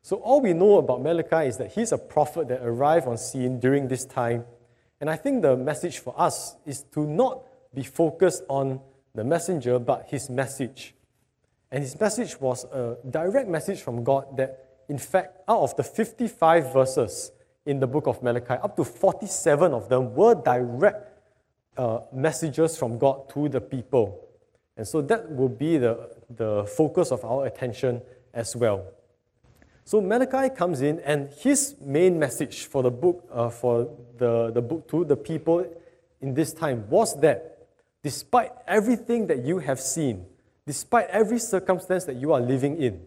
So 0.00 0.16
all 0.16 0.40
we 0.40 0.54
know 0.54 0.78
about 0.78 1.02
Malachi 1.02 1.46
is 1.46 1.58
that 1.58 1.72
he's 1.72 1.92
a 1.92 1.98
prophet 1.98 2.48
that 2.48 2.62
arrived 2.62 3.06
on 3.06 3.18
scene 3.18 3.60
during 3.60 3.88
this 3.88 4.06
time. 4.06 4.44
And 5.00 5.10
I 5.10 5.16
think 5.16 5.42
the 5.42 5.56
message 5.56 5.98
for 5.98 6.18
us 6.18 6.56
is 6.64 6.84
to 6.94 7.06
not 7.06 7.42
be 7.74 7.82
focused 7.82 8.44
on 8.48 8.80
the 9.14 9.24
messenger, 9.24 9.78
but 9.78 10.06
his 10.08 10.30
message. 10.30 10.94
And 11.70 11.82
his 11.82 11.98
message 12.00 12.40
was 12.40 12.64
a 12.64 12.96
direct 13.10 13.48
message 13.48 13.82
from 13.82 14.04
God 14.04 14.36
that, 14.38 14.82
in 14.88 14.98
fact, 14.98 15.38
out 15.48 15.60
of 15.60 15.76
the 15.76 15.82
55 15.82 16.72
verses 16.72 17.30
in 17.66 17.80
the 17.80 17.86
book 17.86 18.06
of 18.06 18.22
Malachi, 18.22 18.54
up 18.54 18.74
to 18.76 18.84
47 18.84 19.74
of 19.74 19.88
them 19.90 20.14
were 20.14 20.34
direct 20.34 21.13
uh, 21.76 22.00
messages 22.12 22.76
from 22.76 22.98
God 22.98 23.28
to 23.30 23.48
the 23.48 23.60
people. 23.60 24.28
And 24.76 24.86
so 24.86 25.00
that 25.02 25.30
will 25.30 25.48
be 25.48 25.78
the, 25.78 26.10
the 26.30 26.64
focus 26.76 27.12
of 27.12 27.24
our 27.24 27.46
attention 27.46 28.02
as 28.32 28.56
well. 28.56 28.86
So 29.84 30.00
Malachi 30.00 30.54
comes 30.54 30.80
in, 30.80 31.00
and 31.00 31.28
his 31.40 31.76
main 31.80 32.18
message 32.18 32.64
for 32.64 32.82
the 32.82 32.90
book, 32.90 33.28
uh, 33.30 33.50
for 33.50 33.90
the, 34.16 34.50
the 34.50 34.62
book 34.62 34.88
to 34.88 35.04
the 35.04 35.16
people 35.16 35.66
in 36.20 36.32
this 36.32 36.52
time 36.54 36.88
was 36.88 37.20
that 37.20 37.68
despite 38.02 38.50
everything 38.66 39.26
that 39.26 39.44
you 39.44 39.58
have 39.58 39.78
seen, 39.78 40.24
despite 40.66 41.06
every 41.08 41.38
circumstance 41.38 42.04
that 42.04 42.16
you 42.16 42.32
are 42.32 42.40
living 42.40 42.80
in, 42.80 43.02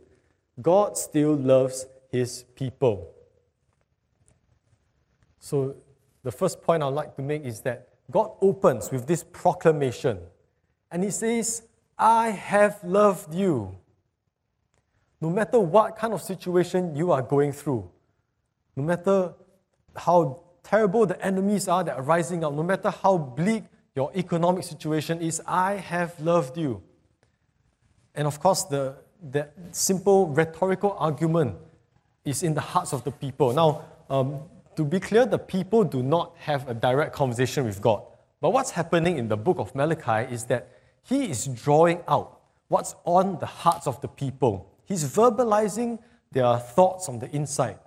God 0.61 0.97
still 0.97 1.35
loves 1.35 1.87
his 2.11 2.43
people. 2.55 3.11
So 5.39 5.75
the 6.23 6.31
first 6.31 6.61
point 6.61 6.83
I'd 6.83 6.89
like 6.89 7.15
to 7.15 7.21
make 7.21 7.43
is 7.43 7.61
that 7.61 7.87
God 8.09 8.31
opens 8.41 8.91
with 8.91 9.05
this 9.07 9.23
proclamation, 9.23 10.19
and 10.91 11.03
he 11.03 11.11
says, 11.11 11.63
I 11.97 12.29
have 12.29 12.83
loved 12.83 13.33
you 13.33 13.77
no 15.19 15.29
matter 15.29 15.59
what 15.59 15.95
kind 15.95 16.13
of 16.13 16.21
situation 16.21 16.95
you 16.95 17.11
are 17.11 17.21
going 17.21 17.51
through, 17.51 17.89
no 18.75 18.83
matter 18.83 19.33
how 19.95 20.43
terrible 20.63 21.05
the 21.05 21.19
enemies 21.25 21.67
are 21.67 21.83
that 21.83 21.95
are 21.97 22.03
rising 22.03 22.43
up, 22.43 22.53
no 22.53 22.63
matter 22.63 22.89
how 22.89 23.17
bleak 23.17 23.63
your 23.95 24.11
economic 24.15 24.63
situation 24.63 25.21
is, 25.21 25.41
I 25.47 25.75
have 25.75 26.19
loved 26.19 26.57
you. 26.57 26.83
And 28.13 28.27
of 28.27 28.39
course, 28.39 28.63
the, 28.63 28.95
the 29.31 29.49
simple 29.71 30.27
rhetorical 30.27 30.95
argument 30.99 31.55
is 32.23 32.43
in 32.43 32.53
the 32.53 32.61
hearts 32.61 32.93
of 32.93 33.03
the 33.03 33.11
people. 33.11 33.53
Now, 33.53 33.85
um, 34.09 34.41
to 34.77 34.85
be 34.85 34.99
clear, 34.99 35.25
the 35.25 35.37
people 35.37 35.83
do 35.83 36.01
not 36.01 36.35
have 36.39 36.69
a 36.69 36.73
direct 36.73 37.13
conversation 37.13 37.65
with 37.65 37.81
God. 37.81 38.03
But 38.39 38.51
what's 38.51 38.71
happening 38.71 39.17
in 39.17 39.27
the 39.27 39.37
book 39.37 39.59
of 39.59 39.75
Malachi 39.75 40.33
is 40.33 40.45
that 40.45 40.69
he 41.03 41.29
is 41.29 41.45
drawing 41.47 42.01
out 42.07 42.39
what's 42.69 42.95
on 43.03 43.39
the 43.39 43.45
hearts 43.45 43.87
of 43.87 43.99
the 44.01 44.07
people 44.07 44.71
He's 44.87 45.03
verbalizing 45.03 45.99
their 46.31 46.57
thoughts 46.57 47.09
on 47.09 47.19
the 47.19 47.29
inside. 47.35 47.77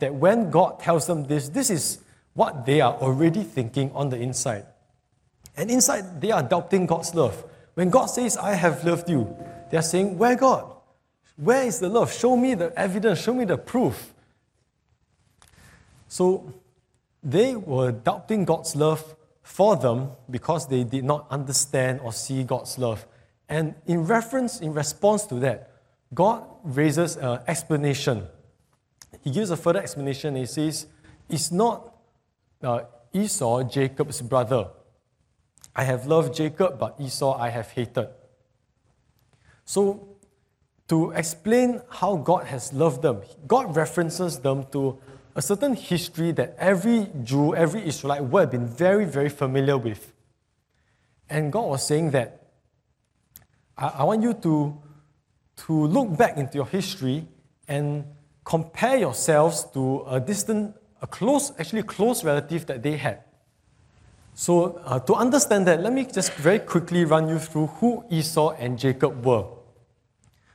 That 0.00 0.14
when 0.14 0.50
God 0.50 0.80
tells 0.80 1.06
them 1.06 1.24
this, 1.24 1.48
this 1.48 1.70
is 1.70 2.00
what 2.34 2.66
they 2.66 2.80
are 2.80 2.94
already 2.94 3.44
thinking 3.44 3.92
on 3.92 4.08
the 4.08 4.16
inside. 4.16 4.66
And 5.56 5.70
inside, 5.70 6.20
they 6.20 6.32
are 6.32 6.42
doubting 6.42 6.86
God's 6.86 7.14
love. 7.14 7.44
When 7.74 7.88
God 7.88 8.06
says, 8.06 8.36
I 8.36 8.54
have 8.54 8.84
loved 8.84 9.08
you, 9.08 9.36
they 9.70 9.76
are 9.76 9.82
saying, 9.82 10.18
Where 10.18 10.34
God? 10.34 10.74
Where 11.36 11.62
is 11.62 11.78
the 11.78 11.88
love? 11.88 12.12
Show 12.12 12.36
me 12.36 12.54
the 12.54 12.76
evidence, 12.76 13.20
show 13.20 13.32
me 13.32 13.44
the 13.44 13.56
proof. 13.56 14.12
So 16.10 16.52
they 17.22 17.54
were 17.54 17.92
doubting 17.92 18.44
God's 18.44 18.74
love 18.74 19.14
for 19.42 19.76
them 19.76 20.10
because 20.28 20.66
they 20.66 20.82
did 20.82 21.04
not 21.04 21.26
understand 21.30 22.00
or 22.00 22.12
see 22.12 22.42
God's 22.42 22.78
love. 22.78 23.06
And 23.48 23.76
in 23.86 24.04
reference, 24.04 24.60
in 24.60 24.74
response 24.74 25.24
to 25.26 25.36
that, 25.36 25.70
God 26.12 26.44
raises 26.64 27.16
an 27.16 27.38
explanation. 27.46 28.26
He 29.22 29.30
gives 29.30 29.50
a 29.50 29.56
further 29.56 29.78
explanation. 29.80 30.34
He 30.34 30.46
says, 30.46 30.86
It's 31.28 31.52
not 31.52 31.94
uh, 32.60 32.80
Esau, 33.12 33.62
Jacob's 33.62 34.20
brother. 34.20 34.66
I 35.76 35.84
have 35.84 36.06
loved 36.06 36.34
Jacob, 36.34 36.76
but 36.80 36.96
Esau 36.98 37.38
I 37.38 37.50
have 37.50 37.70
hated. 37.70 38.08
So, 39.64 40.08
to 40.88 41.12
explain 41.12 41.80
how 41.88 42.16
God 42.16 42.46
has 42.46 42.72
loved 42.72 43.02
them, 43.02 43.20
God 43.46 43.76
references 43.76 44.40
them 44.40 44.66
to 44.72 44.98
a 45.34 45.42
certain 45.42 45.74
history 45.74 46.32
that 46.32 46.56
every 46.58 47.08
Jew, 47.22 47.54
every 47.54 47.86
Israelite 47.86 48.24
would 48.24 48.40
have 48.40 48.50
been 48.50 48.66
very, 48.66 49.04
very 49.04 49.28
familiar 49.28 49.78
with. 49.78 50.12
And 51.28 51.52
God 51.52 51.66
was 51.68 51.86
saying 51.86 52.10
that 52.10 52.40
I, 53.76 53.86
I 53.98 54.04
want 54.04 54.22
you 54.22 54.34
to 54.34 54.82
to 55.66 55.86
look 55.86 56.16
back 56.16 56.36
into 56.36 56.54
your 56.56 56.66
history 56.66 57.26
and 57.68 58.04
compare 58.44 58.96
yourselves 58.96 59.64
to 59.74 60.04
a 60.08 60.18
distant, 60.18 60.74
a 61.02 61.06
close, 61.06 61.52
actually 61.58 61.82
close 61.82 62.24
relative 62.24 62.66
that 62.66 62.82
they 62.82 62.96
had. 62.96 63.22
So, 64.34 64.80
uh, 64.86 65.00
to 65.00 65.14
understand 65.14 65.66
that, 65.66 65.82
let 65.82 65.92
me 65.92 66.06
just 66.06 66.32
very 66.34 66.60
quickly 66.60 67.04
run 67.04 67.28
you 67.28 67.38
through 67.38 67.66
who 67.66 68.04
Esau 68.10 68.52
and 68.58 68.78
Jacob 68.78 69.24
were. 69.24 69.44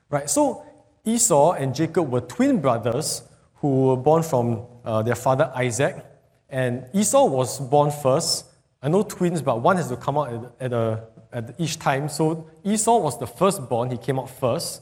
Right, 0.10 0.29
so 0.29 0.63
Esau 1.05 1.51
and 1.53 1.75
Jacob 1.75 2.12
were 2.12 2.22
twin 2.22 2.62
brothers 2.62 3.22
who 3.55 3.88
were 3.88 3.97
born 3.97 4.24
from 4.24 4.65
uh, 4.83 5.01
their 5.01 5.15
father 5.15 5.51
Isaac. 5.55 6.05
And 6.50 6.85
Esau 6.93 7.25
was 7.25 7.59
born 7.59 7.91
first. 7.91 8.45
I 8.81 8.89
know 8.89 9.03
twins, 9.03 9.41
but 9.41 9.62
one 9.62 9.77
has 9.77 9.89
to 9.89 9.97
come 9.97 10.17
out 10.17 10.33
at, 10.33 10.71
at, 10.71 10.74
a, 10.74 11.03
at 11.33 11.55
each 11.57 11.79
time. 11.79 12.07
So 12.09 12.50
Esau 12.63 12.97
was 13.00 13.19
the 13.19 13.27
firstborn, 13.27 13.91
he 13.91 13.97
came 13.97 14.19
out 14.19 14.29
first. 14.29 14.81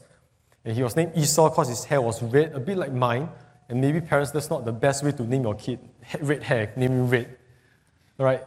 And 0.64 0.74
he 0.74 0.82
was 0.82 0.96
named 0.96 1.12
Esau 1.16 1.50
because 1.50 1.68
his 1.68 1.84
hair 1.84 2.00
was 2.00 2.22
red, 2.22 2.52
a 2.52 2.60
bit 2.60 2.76
like 2.76 2.92
mine. 2.92 3.28
And 3.68 3.80
maybe 3.80 4.00
parents, 4.00 4.30
that's 4.30 4.50
not 4.50 4.64
the 4.64 4.72
best 4.72 5.02
way 5.02 5.12
to 5.12 5.22
name 5.22 5.42
your 5.42 5.54
kid. 5.54 5.78
Red 6.20 6.42
hair, 6.42 6.72
name 6.76 6.92
him 6.92 7.08
red. 7.08 7.36
All 8.18 8.26
right. 8.26 8.42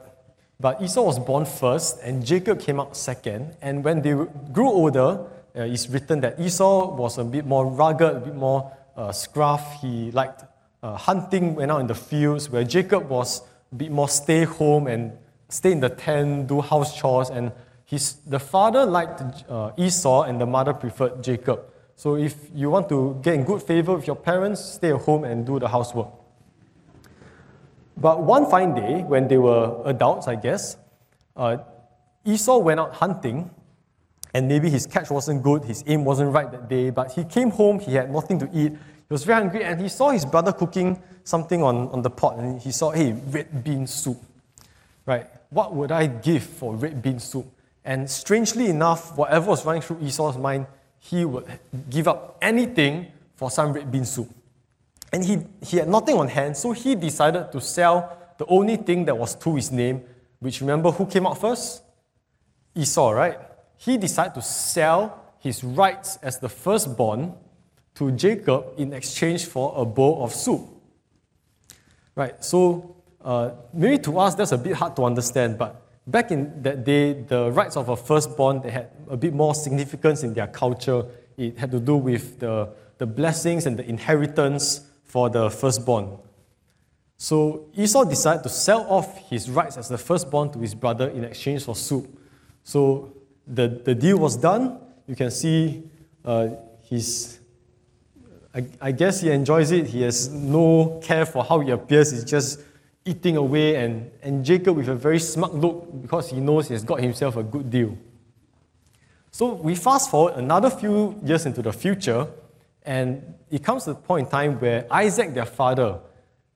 But 0.59 0.81
Esau 0.81 1.03
was 1.03 1.19
born 1.19 1.45
first, 1.45 1.99
and 2.01 2.25
Jacob 2.25 2.59
came 2.59 2.79
out 2.79 2.97
second. 2.97 3.55
And 3.61 3.83
when 3.83 4.01
they 4.01 4.13
grew 4.51 4.69
older, 4.69 5.27
uh, 5.55 5.61
it's 5.61 5.87
written 5.89 6.21
that 6.21 6.39
Esau 6.39 6.95
was 6.95 7.17
a 7.17 7.23
bit 7.23 7.45
more 7.45 7.67
rugged, 7.67 8.15
a 8.15 8.19
bit 8.19 8.35
more 8.35 8.71
uh, 8.97 9.11
scruff. 9.11 9.81
He 9.81 10.11
liked 10.11 10.43
uh, 10.83 10.95
hunting, 10.97 11.55
went 11.55 11.71
out 11.71 11.79
in 11.79 11.87
the 11.87 11.95
fields, 11.95 12.49
where 12.49 12.63
Jacob 12.63 13.07
was 13.09 13.41
a 13.71 13.75
bit 13.75 13.91
more 13.91 14.09
stay 14.09 14.43
home 14.43 14.87
and 14.87 15.13
stay 15.49 15.71
in 15.71 15.79
the 15.79 15.89
tent, 15.89 16.47
do 16.47 16.61
house 16.61 16.97
chores. 16.97 17.29
And 17.29 17.51
his, 17.85 18.15
the 18.25 18.39
father 18.39 18.85
liked 18.85 19.21
uh, 19.49 19.71
Esau, 19.77 20.23
and 20.23 20.41
the 20.41 20.45
mother 20.45 20.73
preferred 20.73 21.23
Jacob. 21.23 21.61
So 21.95 22.15
if 22.15 22.35
you 22.53 22.69
want 22.69 22.89
to 22.89 23.19
get 23.23 23.33
in 23.35 23.43
good 23.43 23.63
favor 23.63 23.95
with 23.95 24.05
your 24.05 24.15
parents, 24.15 24.63
stay 24.63 24.91
at 24.91 25.01
home 25.01 25.23
and 25.23 25.45
do 25.45 25.59
the 25.59 25.67
housework. 25.67 26.09
But 27.95 28.21
one 28.21 28.45
fine 28.49 28.75
day, 28.75 29.01
when 29.01 29.27
they 29.27 29.37
were 29.37 29.81
adults, 29.85 30.27
I 30.27 30.35
guess, 30.35 30.77
uh, 31.35 31.57
Esau 32.23 32.59
went 32.59 32.79
out 32.79 32.93
hunting, 32.93 33.49
and 34.37 34.47
maybe 34.47 34.69
his 34.69 34.85
catch 34.85 35.09
wasn't 35.09 35.41
good, 35.41 35.65
his 35.65 35.83
aim 35.87 36.05
wasn't 36.05 36.31
right 36.31 36.51
that 36.51 36.69
day, 36.69 36.91
but 36.91 37.11
he 37.11 37.23
came 37.23 37.49
home, 37.49 37.79
he 37.79 37.95
had 37.95 38.11
nothing 38.11 38.37
to 38.37 38.47
eat, 38.53 38.71
he 38.71 39.09
was 39.09 39.23
very 39.23 39.41
hungry, 39.41 39.63
and 39.63 39.81
he 39.81 39.89
saw 39.89 40.11
his 40.11 40.25
brother 40.25 40.53
cooking 40.53 41.01
something 41.23 41.63
on, 41.63 41.89
on 41.89 42.03
the 42.03 42.11
pot, 42.11 42.37
and 42.37 42.61
he 42.61 42.71
saw, 42.71 42.91
hey, 42.91 43.13
red 43.13 43.63
bean 43.63 43.87
soup. 43.87 44.21
Right? 45.07 45.25
What 45.49 45.73
would 45.73 45.91
I 45.91 46.05
give 46.05 46.43
for 46.43 46.75
red 46.75 47.01
bean 47.01 47.17
soup? 47.17 47.47
And 47.83 48.07
strangely 48.07 48.67
enough, 48.69 49.17
whatever 49.17 49.47
was 49.47 49.65
running 49.65 49.81
through 49.81 50.01
Esau's 50.01 50.37
mind, 50.37 50.67
he 50.99 51.25
would 51.25 51.47
give 51.89 52.07
up 52.07 52.37
anything 52.39 53.07
for 53.33 53.49
some 53.49 53.73
red 53.73 53.91
bean 53.91 54.05
soup. 54.05 54.29
And 55.11 55.25
he, 55.25 55.39
he 55.65 55.77
had 55.77 55.87
nothing 55.87 56.15
on 56.15 56.27
hand, 56.27 56.55
so 56.55 56.73
he 56.73 56.93
decided 56.93 57.51
to 57.53 57.59
sell 57.59 58.15
the 58.37 58.45
only 58.45 58.75
thing 58.75 59.03
that 59.05 59.17
was 59.17 59.33
to 59.33 59.55
his 59.55 59.71
name, 59.71 60.03
which 60.37 60.61
remember 60.61 60.91
who 60.91 61.07
came 61.07 61.25
out 61.25 61.41
first? 61.41 61.81
Esau, 62.75 63.09
right? 63.09 63.46
He 63.77 63.97
decided 63.97 64.33
to 64.35 64.41
sell 64.41 65.23
his 65.39 65.63
rights 65.63 66.17
as 66.21 66.39
the 66.39 66.49
firstborn 66.49 67.33
to 67.95 68.11
Jacob 68.11 68.73
in 68.77 68.93
exchange 68.93 69.45
for 69.45 69.73
a 69.75 69.85
bowl 69.85 70.23
of 70.23 70.33
soup. 70.33 70.61
Right, 72.15 72.43
so 72.43 72.95
uh, 73.23 73.51
maybe 73.73 73.97
to 73.99 74.19
us 74.19 74.35
that's 74.35 74.51
a 74.51 74.57
bit 74.57 74.73
hard 74.73 74.95
to 74.95 75.03
understand, 75.03 75.57
but 75.57 75.87
Back 76.07 76.31
in 76.31 76.63
that 76.63 76.85
day, 76.85 77.11
the 77.11 77.51
rights 77.51 77.75
of 77.75 77.89
a 77.89 77.97
firstborn 77.97 78.61
they 78.61 78.71
had 78.71 78.89
a 79.09 79.17
bit 79.17 79.33
more 79.33 79.53
significance 79.53 80.23
in 80.23 80.33
their 80.33 80.47
culture. 80.47 81.03
It 81.35 81.57
had 81.57 81.69
to 81.71 81.81
do 81.81 81.97
with 81.97 82.39
the, 82.39 82.69
the 82.97 83.05
blessings 83.05 83.65
and 83.65 83.77
the 83.77 83.87
inheritance 83.87 84.89
for 85.03 85.29
the 85.29 85.49
firstborn. 85.49 86.17
So 87.17 87.65
Esau 87.75 88.05
decided 88.05 88.43
to 88.43 88.49
sell 88.49 88.85
off 88.87 89.17
his 89.29 89.49
rights 89.49 89.75
as 89.75 89.89
the 89.89 89.97
firstborn 89.97 90.49
to 90.53 90.59
his 90.59 90.73
brother 90.73 91.09
in 91.09 91.25
exchange 91.25 91.65
for 91.65 91.75
soup. 91.75 92.07
So 92.63 93.11
the, 93.47 93.67
the 93.67 93.95
deal 93.95 94.17
was 94.17 94.35
done. 94.35 94.79
You 95.07 95.15
can 95.15 95.31
see 95.31 95.83
uh, 96.25 96.49
he's, 96.81 97.39
I, 98.53 98.65
I 98.81 98.91
guess 98.91 99.21
he 99.21 99.31
enjoys 99.31 99.71
it. 99.71 99.87
He 99.87 100.01
has 100.01 100.29
no 100.29 100.99
care 101.03 101.25
for 101.25 101.43
how 101.43 101.59
he 101.59 101.71
appears. 101.71 102.11
He's 102.11 102.23
just 102.23 102.61
eating 103.05 103.37
away, 103.37 103.75
and, 103.75 104.11
and 104.21 104.43
Jacob 104.43 104.75
with 104.75 104.89
a 104.89 104.95
very 104.95 105.19
smug 105.19 105.53
look 105.53 106.01
because 106.01 106.29
he 106.29 106.39
knows 106.41 106.67
he 106.67 106.73
has 106.73 106.83
got 106.83 106.99
himself 106.99 107.37
a 107.37 107.43
good 107.43 107.69
deal. 107.69 107.97
So 109.31 109.53
we 109.53 109.75
fast 109.75 110.11
forward 110.11 110.33
another 110.35 110.69
few 110.69 111.19
years 111.23 111.45
into 111.45 111.61
the 111.61 111.71
future, 111.71 112.27
and 112.83 113.35
it 113.49 113.63
comes 113.63 113.85
to 113.85 113.91
the 113.91 113.95
point 113.95 114.27
in 114.27 114.31
time 114.31 114.59
where 114.59 114.85
Isaac, 114.91 115.33
their 115.33 115.45
father, 115.45 115.99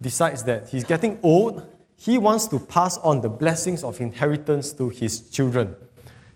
decides 0.01 0.43
that 0.43 0.67
he's 0.67 0.83
getting 0.83 1.19
old. 1.23 1.65
He 1.95 2.17
wants 2.17 2.47
to 2.47 2.59
pass 2.59 2.97
on 2.97 3.21
the 3.21 3.29
blessings 3.29 3.83
of 3.83 4.01
inheritance 4.01 4.73
to 4.73 4.89
his 4.89 5.29
children. 5.29 5.75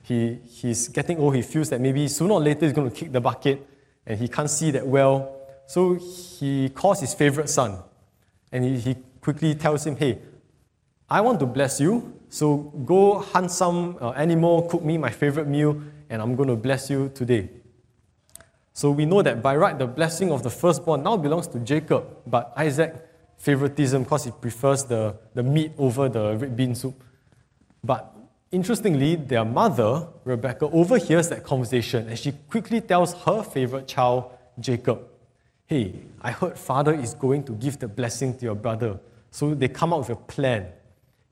He, 0.06 0.40
he's 0.48 0.88
getting 0.90 1.18
old, 1.18 1.36
he 1.36 1.42
feels 1.42 1.70
that 1.70 1.82
maybe 1.82 2.08
sooner 2.08 2.34
or 2.34 2.40
later 2.40 2.66
he's 2.66 2.74
going 2.74 2.90
to 2.90 2.96
kick 2.96 3.12
the 3.12 3.20
bucket, 3.20 3.68
and 4.06 4.20
he 4.20 4.28
can't 4.28 4.50
see 4.50 4.70
that 4.72 4.86
well. 4.86 5.36
So 5.66 5.96
he 5.96 6.70
calls 6.70 7.00
his 7.00 7.14
favorite 7.14 7.50
son, 7.50 7.80
and 8.52 8.64
he, 8.64 8.80
he 8.80 8.96
quickly 9.20 9.56
tells 9.56 9.86
him, 9.86 9.96
Hey, 9.96 10.20
I 11.10 11.22
want 11.22 11.40
to 11.40 11.48
bless 11.48 11.80
you, 11.80 12.20
so 12.30 12.58
go 12.86 13.20
hunt 13.20 13.50
some 13.50 13.98
uh, 14.00 14.12
animal, 14.12 14.64
cook 14.64 14.84
me 14.84 14.98
my 14.98 15.10
favorite 15.10 15.48
meal, 15.48 15.82
and 16.10 16.22
I'm 16.22 16.36
going 16.36 16.50
to 16.50 16.56
bless 16.56 16.90
you 16.90 17.12
today. 17.14 17.50
So 18.74 18.92
we 18.92 19.06
know 19.06 19.22
that 19.22 19.42
by 19.42 19.56
right, 19.56 19.78
the 19.78 19.88
blessing 19.88 20.32
of 20.32 20.44
the 20.44 20.50
firstborn 20.50 21.02
now 21.02 21.18
belongs 21.18 21.48
to 21.48 21.60
Jacob, 21.60 22.06
but 22.28 22.54
Isaac, 22.58 22.94
favoritism 23.38 24.04
because 24.04 24.26
he 24.26 24.32
prefers 24.32 24.84
the, 24.84 25.16
the 25.34 25.44
meat 25.44 25.72
over 25.78 26.10
the 26.10 26.38
red 26.38 26.56
bean 26.56 26.76
soup. 26.76 27.02
But 27.84 28.14
interestingly, 28.56 29.16
their 29.16 29.46
mother, 29.46 30.08
Rebecca, 30.24 30.66
overhears 30.66 31.30
that 31.30 31.44
conversation 31.44 32.08
and 32.08 32.18
she 32.18 32.32
quickly 32.50 32.82
tells 32.82 33.14
her 33.26 33.44
favorite 33.44 33.88
child, 33.88 34.32
Jacob, 34.60 35.02
Hey, 35.68 35.96
I 36.22 36.32
heard 36.32 36.58
father 36.58 36.94
is 36.94 37.16
going 37.16 37.44
to 37.46 37.54
give 37.54 37.80
the 37.80 37.88
blessing 37.88 38.38
to 38.38 38.46
your 38.46 38.56
brother. 38.56 39.00
So 39.32 39.56
they 39.56 39.68
come 39.68 39.94
up 39.94 40.00
with 40.00 40.12
a 40.12 40.16
plan. 40.16 40.68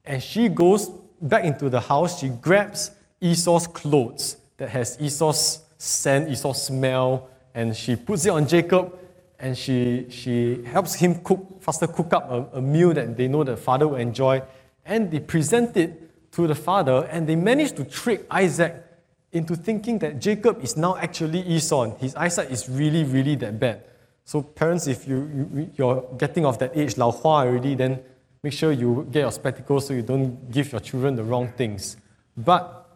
And 0.03 0.22
she 0.22 0.50
goes 0.50 0.89
back 1.22 1.46
into 1.46 1.70
the 1.70 1.80
house, 1.80 2.20
she 2.20 2.30
grabs 2.30 2.92
Esau's 3.22 3.68
clothes 3.68 4.38
that 4.58 4.70
has 4.70 4.98
Esau's 5.00 5.62
scent, 5.77 6.30
Esau's 6.30 6.63
smell, 6.63 7.30
and 7.53 7.75
she 7.75 7.96
puts 7.96 8.25
it 8.25 8.30
on 8.32 8.48
Jacob 8.48 8.98
and 9.39 9.58
she, 9.58 10.08
she 10.10 10.63
helps 10.63 10.96
him 10.96 11.15
cook, 11.24 11.62
faster 11.62 11.88
cook 11.88 12.12
up 12.13 12.30
a, 12.30 12.58
a 12.58 12.62
meal 12.62 12.94
that 12.94 13.15
they 13.15 13.27
know 13.27 13.44
the 13.44 13.56
father 13.56 13.88
will 13.88 13.98
enjoy. 13.98 14.42
And 14.86 15.12
they 15.12 15.20
present 15.20 15.77
it 15.77 16.02
to 16.33 16.47
the 16.47 16.55
father, 16.55 17.07
and 17.11 17.27
they 17.27 17.35
manage 17.35 17.73
to 17.73 17.83
trick 17.83 18.25
Isaac 18.29 18.83
into 19.31 19.55
thinking 19.55 19.99
that 19.99 20.19
Jacob 20.19 20.63
is 20.63 20.77
now 20.77 20.95
actually 20.97 21.41
Esau. 21.41 21.95
His 21.97 22.15
eyesight 22.15 22.51
is 22.51 22.69
really, 22.69 23.03
really 23.03 23.35
that 23.37 23.59
bad. 23.59 23.83
So, 24.25 24.41
parents, 24.41 24.87
if 24.87 25.07
you, 25.07 25.49
you, 25.55 25.71
you're 25.75 26.05
getting 26.17 26.45
of 26.45 26.57
that 26.59 26.75
age, 26.77 26.97
lao 26.97 27.11
hua 27.11 27.45
already, 27.45 27.75
then 27.75 27.99
make 28.41 28.53
sure 28.53 28.71
you 28.71 29.07
get 29.11 29.21
your 29.21 29.31
spectacles 29.31 29.87
so 29.87 29.93
you 29.93 30.01
don't 30.01 30.51
give 30.51 30.71
your 30.71 30.81
children 30.81 31.15
the 31.15 31.23
wrong 31.23 31.51
things. 31.57 31.97
But 32.37 32.89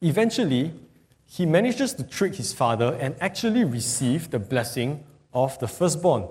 eventually, 0.00 0.72
he 1.26 1.46
manages 1.46 1.92
to 1.94 2.02
trick 2.02 2.34
his 2.34 2.52
father 2.52 2.96
and 3.00 3.14
actually 3.20 3.64
receive 3.64 4.30
the 4.30 4.38
blessing 4.38 5.04
of 5.32 5.58
the 5.60 5.68
firstborn, 5.68 6.28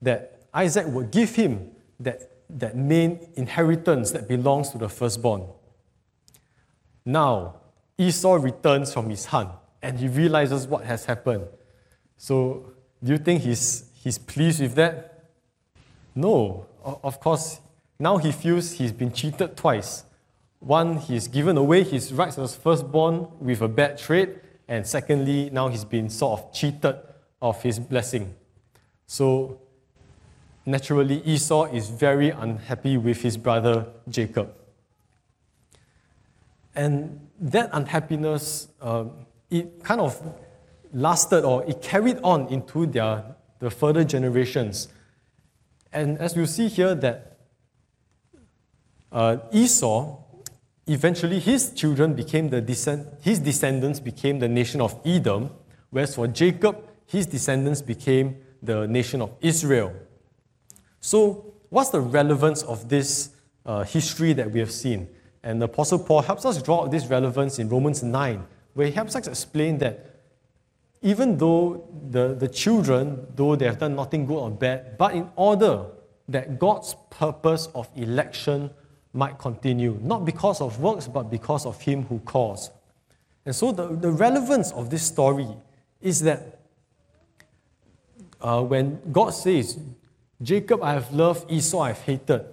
that 0.00 0.40
Isaac 0.54 0.86
would 0.86 1.10
give 1.10 1.34
him 1.34 1.70
that, 1.98 2.30
that 2.58 2.76
main 2.76 3.28
inheritance 3.36 4.10
that 4.12 4.28
belongs 4.28 4.70
to 4.70 4.78
the 4.78 4.88
firstborn. 4.88 5.44
Now, 7.04 7.56
Esau 7.98 8.34
returns 8.34 8.92
from 8.92 9.10
his 9.10 9.26
hunt 9.26 9.50
and 9.82 9.98
he 9.98 10.08
realizes 10.08 10.66
what 10.66 10.84
has 10.84 11.04
happened. 11.04 11.46
So, 12.16 12.72
do 13.02 13.12
you 13.12 13.18
think 13.18 13.42
he's, 13.42 13.90
he's 13.94 14.18
pleased 14.18 14.60
with 14.60 14.74
that? 14.74 15.30
No, 16.14 16.66
of 16.82 17.20
course, 17.20 17.60
now 17.98 18.16
he 18.18 18.32
feels 18.32 18.72
he's 18.72 18.92
been 18.92 19.12
cheated 19.12 19.56
twice. 19.56 20.04
One, 20.58 20.98
he's 20.98 21.28
given 21.28 21.56
away 21.56 21.84
his 21.84 22.12
rights 22.12 22.38
as 22.38 22.54
firstborn 22.54 23.26
with 23.38 23.62
a 23.62 23.68
bad 23.68 23.96
trade, 23.96 24.40
and 24.68 24.86
secondly, 24.86 25.50
now 25.50 25.68
he's 25.68 25.84
been 25.84 26.10
sort 26.10 26.40
of 26.40 26.52
cheated 26.52 26.96
of 27.40 27.62
his 27.62 27.78
blessing. 27.78 28.34
So, 29.06 29.59
naturally, 30.66 31.22
Esau 31.24 31.64
is 31.72 31.88
very 31.88 32.30
unhappy 32.30 32.96
with 32.96 33.22
his 33.22 33.36
brother 33.36 33.86
Jacob. 34.08 34.54
And 36.74 37.28
that 37.40 37.70
unhappiness, 37.72 38.68
um, 38.80 39.12
it 39.50 39.82
kind 39.82 40.00
of 40.00 40.20
lasted 40.92 41.44
or 41.44 41.64
it 41.64 41.82
carried 41.82 42.18
on 42.22 42.48
into 42.48 42.86
their, 42.86 43.24
the 43.58 43.70
further 43.70 44.04
generations. 44.04 44.88
And 45.92 46.18
as 46.18 46.36
you 46.36 46.46
see 46.46 46.68
here, 46.68 46.94
that 46.94 47.38
uh, 49.10 49.38
Esau, 49.52 50.18
eventually 50.86 51.40
his 51.40 51.72
children 51.72 52.14
became 52.14 52.48
the 52.48 52.60
descend- 52.60 53.06
his 53.20 53.40
descendants 53.40 53.98
became 53.98 54.38
the 54.38 54.48
nation 54.48 54.80
of 54.80 55.00
Edom, 55.04 55.50
whereas 55.90 56.14
for 56.14 56.28
Jacob, 56.28 56.76
his 57.06 57.26
descendants 57.26 57.82
became 57.82 58.36
the 58.62 58.86
nation 58.86 59.20
of 59.20 59.32
Israel. 59.40 59.92
So, 61.00 61.54
what's 61.70 61.90
the 61.90 62.00
relevance 62.00 62.62
of 62.62 62.88
this 62.88 63.30
uh, 63.64 63.84
history 63.84 64.32
that 64.34 64.50
we 64.50 64.60
have 64.60 64.70
seen? 64.70 65.08
And 65.42 65.60
the 65.60 65.64
Apostle 65.64 65.98
Paul 65.98 66.22
helps 66.22 66.44
us 66.44 66.62
draw 66.62 66.86
this 66.86 67.06
relevance 67.06 67.58
in 67.58 67.68
Romans 67.68 68.02
9, 68.02 68.46
where 68.74 68.86
he 68.86 68.92
helps 68.92 69.16
us 69.16 69.26
explain 69.26 69.78
that 69.78 70.06
even 71.02 71.38
though 71.38 71.88
the, 72.10 72.34
the 72.34 72.48
children, 72.48 73.26
though 73.34 73.56
they 73.56 73.64
have 73.64 73.78
done 73.78 73.96
nothing 73.96 74.26
good 74.26 74.36
or 74.36 74.50
bad, 74.50 74.98
but 74.98 75.14
in 75.14 75.30
order 75.34 75.86
that 76.28 76.58
God's 76.58 76.94
purpose 77.08 77.68
of 77.74 77.88
election 77.96 78.70
might 79.12 79.38
continue, 79.38 79.98
not 80.02 80.24
because 80.24 80.60
of 80.60 80.78
works, 80.80 81.08
but 81.08 81.24
because 81.24 81.64
of 81.64 81.80
Him 81.80 82.04
who 82.04 82.18
calls. 82.20 82.70
And 83.46 83.56
so 83.56 83.72
the, 83.72 83.88
the 83.88 84.10
relevance 84.10 84.72
of 84.72 84.90
this 84.90 85.02
story 85.02 85.48
is 86.00 86.20
that 86.20 86.60
uh, 88.40 88.62
when 88.62 89.00
God 89.10 89.30
says, 89.30 89.78
Jacob 90.42 90.82
I 90.82 90.94
have 90.94 91.12
loved, 91.12 91.50
Esau 91.50 91.80
I 91.80 91.88
have 91.88 92.00
hated, 92.00 92.44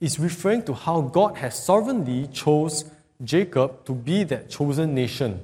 is 0.00 0.18
referring 0.18 0.62
to 0.64 0.74
how 0.74 1.02
God 1.02 1.36
has 1.36 1.62
sovereignly 1.62 2.28
chose 2.28 2.84
Jacob 3.22 3.84
to 3.84 3.92
be 3.92 4.24
that 4.24 4.50
chosen 4.50 4.94
nation 4.94 5.40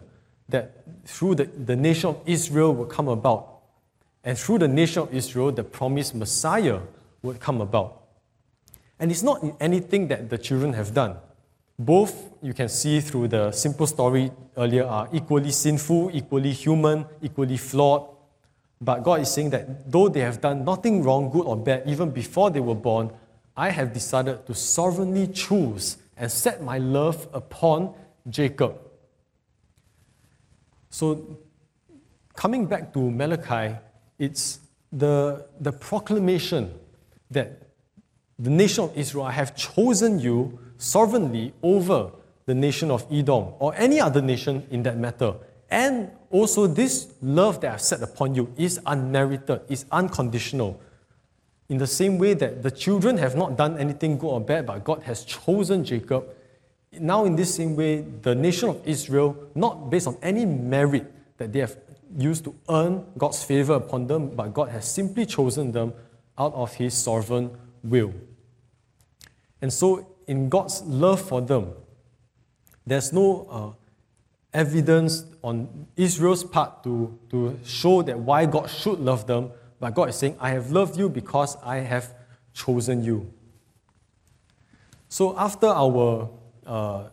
that 0.48 0.82
through 1.04 1.34
the, 1.36 1.44
the 1.44 1.76
nation 1.76 2.10
of 2.10 2.20
Israel 2.26 2.74
would 2.74 2.88
come 2.88 3.08
about. 3.08 3.60
And 4.24 4.36
through 4.36 4.58
the 4.58 4.68
nation 4.68 5.02
of 5.02 5.14
Israel, 5.14 5.52
the 5.52 5.64
promised 5.64 6.14
Messiah 6.14 6.80
would 7.22 7.40
come 7.40 7.60
about. 7.60 8.02
And 8.98 9.10
it's 9.10 9.22
not 9.22 9.42
anything 9.60 10.08
that 10.08 10.28
the 10.28 10.36
children 10.36 10.72
have 10.74 10.92
done. 10.92 11.16
Both, 11.78 12.30
you 12.42 12.52
can 12.52 12.68
see 12.68 13.00
through 13.00 13.28
the 13.28 13.52
simple 13.52 13.86
story 13.86 14.30
earlier, 14.56 14.84
are 14.84 15.08
equally 15.12 15.50
sinful, 15.50 16.10
equally 16.12 16.52
human, 16.52 17.06
equally 17.22 17.56
flawed. 17.56 18.08
But 18.80 19.02
God 19.02 19.20
is 19.20 19.30
saying 19.30 19.50
that 19.50 19.90
though 19.90 20.08
they 20.08 20.20
have 20.20 20.40
done 20.40 20.64
nothing 20.64 21.02
wrong, 21.02 21.30
good 21.30 21.46
or 21.46 21.56
bad, 21.56 21.82
even 21.86 22.10
before 22.10 22.50
they 22.50 22.60
were 22.60 22.74
born, 22.74 23.12
I 23.56 23.70
have 23.70 23.92
decided 23.92 24.46
to 24.46 24.54
sovereignly 24.54 25.26
choose 25.28 25.98
and 26.16 26.30
set 26.30 26.62
my 26.62 26.78
love 26.78 27.28
upon 27.32 27.94
Jacob 28.28 28.78
so, 30.90 31.38
coming 32.34 32.66
back 32.66 32.92
to 32.94 33.10
Malachi, 33.10 33.76
it's 34.18 34.58
the, 34.92 35.46
the 35.60 35.72
proclamation 35.72 36.74
that 37.30 37.62
the 38.38 38.50
nation 38.50 38.84
of 38.84 38.96
Israel, 38.98 39.24
I 39.24 39.32
have 39.32 39.54
chosen 39.54 40.18
you 40.18 40.58
sovereignly 40.78 41.54
over 41.62 42.10
the 42.46 42.54
nation 42.54 42.90
of 42.90 43.06
Edom 43.12 43.54
or 43.60 43.72
any 43.76 44.00
other 44.00 44.20
nation 44.20 44.66
in 44.70 44.82
that 44.82 44.96
matter. 44.96 45.34
And 45.70 46.10
also, 46.30 46.66
this 46.66 47.12
love 47.22 47.60
that 47.60 47.74
I've 47.74 47.80
set 47.80 48.02
upon 48.02 48.34
you 48.34 48.52
is 48.56 48.80
unmerited, 48.84 49.62
is 49.68 49.84
unconditional. 49.90 50.80
In 51.68 51.78
the 51.78 51.86
same 51.86 52.18
way 52.18 52.34
that 52.34 52.62
the 52.62 52.70
children 52.70 53.16
have 53.18 53.36
not 53.36 53.56
done 53.56 53.78
anything 53.78 54.18
good 54.18 54.28
or 54.28 54.40
bad, 54.40 54.66
but 54.66 54.82
God 54.82 55.02
has 55.04 55.24
chosen 55.24 55.84
Jacob 55.84 56.24
now, 56.92 57.24
in 57.24 57.36
this 57.36 57.54
same 57.54 57.76
way, 57.76 58.00
the 58.00 58.34
nation 58.34 58.68
of 58.68 58.82
Israel, 58.84 59.36
not 59.54 59.90
based 59.90 60.08
on 60.08 60.16
any 60.22 60.44
merit 60.44 61.12
that 61.38 61.52
they 61.52 61.60
have 61.60 61.76
used 62.18 62.44
to 62.44 62.54
earn 62.68 63.06
God's 63.16 63.44
favor 63.44 63.74
upon 63.74 64.08
them, 64.08 64.30
but 64.30 64.52
God 64.52 64.70
has 64.70 64.90
simply 64.92 65.24
chosen 65.24 65.70
them 65.70 65.92
out 66.36 66.52
of 66.54 66.74
His 66.74 66.94
sovereign 66.94 67.50
will. 67.84 68.12
And 69.62 69.72
so, 69.72 70.16
in 70.26 70.48
God's 70.48 70.82
love 70.82 71.20
for 71.20 71.40
them, 71.40 71.72
there's 72.84 73.12
no 73.12 73.46
uh, 73.48 73.79
evidence 74.52 75.24
on 75.42 75.86
Israel's 75.96 76.44
part 76.44 76.82
to, 76.84 77.18
to 77.30 77.58
show 77.64 78.02
that 78.02 78.18
why 78.18 78.46
God 78.46 78.68
should 78.68 78.98
love 78.98 79.26
them, 79.26 79.50
but 79.78 79.94
God 79.94 80.08
is 80.08 80.16
saying, 80.16 80.36
I 80.40 80.50
have 80.50 80.70
loved 80.70 80.98
you 80.98 81.08
because 81.08 81.56
I 81.62 81.76
have 81.76 82.14
chosen 82.52 83.02
you. 83.04 83.32
So, 85.08 85.36
after 85.38 85.66
our 85.66 86.30
uh, 86.66 87.08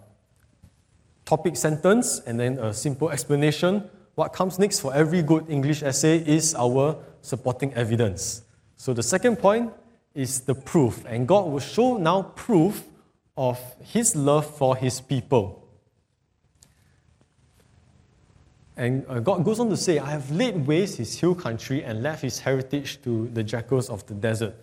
topic 1.28 1.58
sentence 1.58 2.22
and 2.26 2.40
then 2.40 2.58
a 2.58 2.74
simple 2.74 3.10
explanation. 3.12 3.84
What 4.16 4.34
comes 4.34 4.58
next 4.58 4.80
for 4.80 4.96
every 4.96 5.22
good 5.22 5.46
English 5.50 5.84
essay 5.84 6.24
is 6.26 6.56
our 6.56 6.96
supporting 7.22 7.74
evidence. 7.74 8.44
So 8.78 8.94
the 8.94 9.04
second 9.04 9.36
point 9.38 9.74
is 10.16 10.42
the 10.42 10.56
proof, 10.56 11.04
and 11.06 11.28
God 11.28 11.52
will 11.52 11.60
show 11.60 11.98
now 11.98 12.22
proof 12.36 12.84
of 13.36 13.60
his 13.84 14.16
love 14.16 14.46
for 14.58 14.76
his 14.76 15.02
people. 15.02 15.67
And 18.78 19.06
uh, 19.10 19.20
God 19.20 19.44
goes 19.44 19.60
on 19.60 19.70
to 19.70 19.78
say, 19.78 19.98
I 19.98 20.12
have 20.12 20.30
laid 20.30 20.68
waste 20.68 20.98
his 20.98 21.20
hill 21.20 21.34
country 21.34 21.84
and 21.84 22.04
left 22.04 22.22
his 22.22 22.40
heritage 22.40 23.02
to 23.02 23.28
the 23.30 23.44
jackals 23.44 23.90
of 23.90 24.06
the 24.06 24.14
desert. 24.14 24.56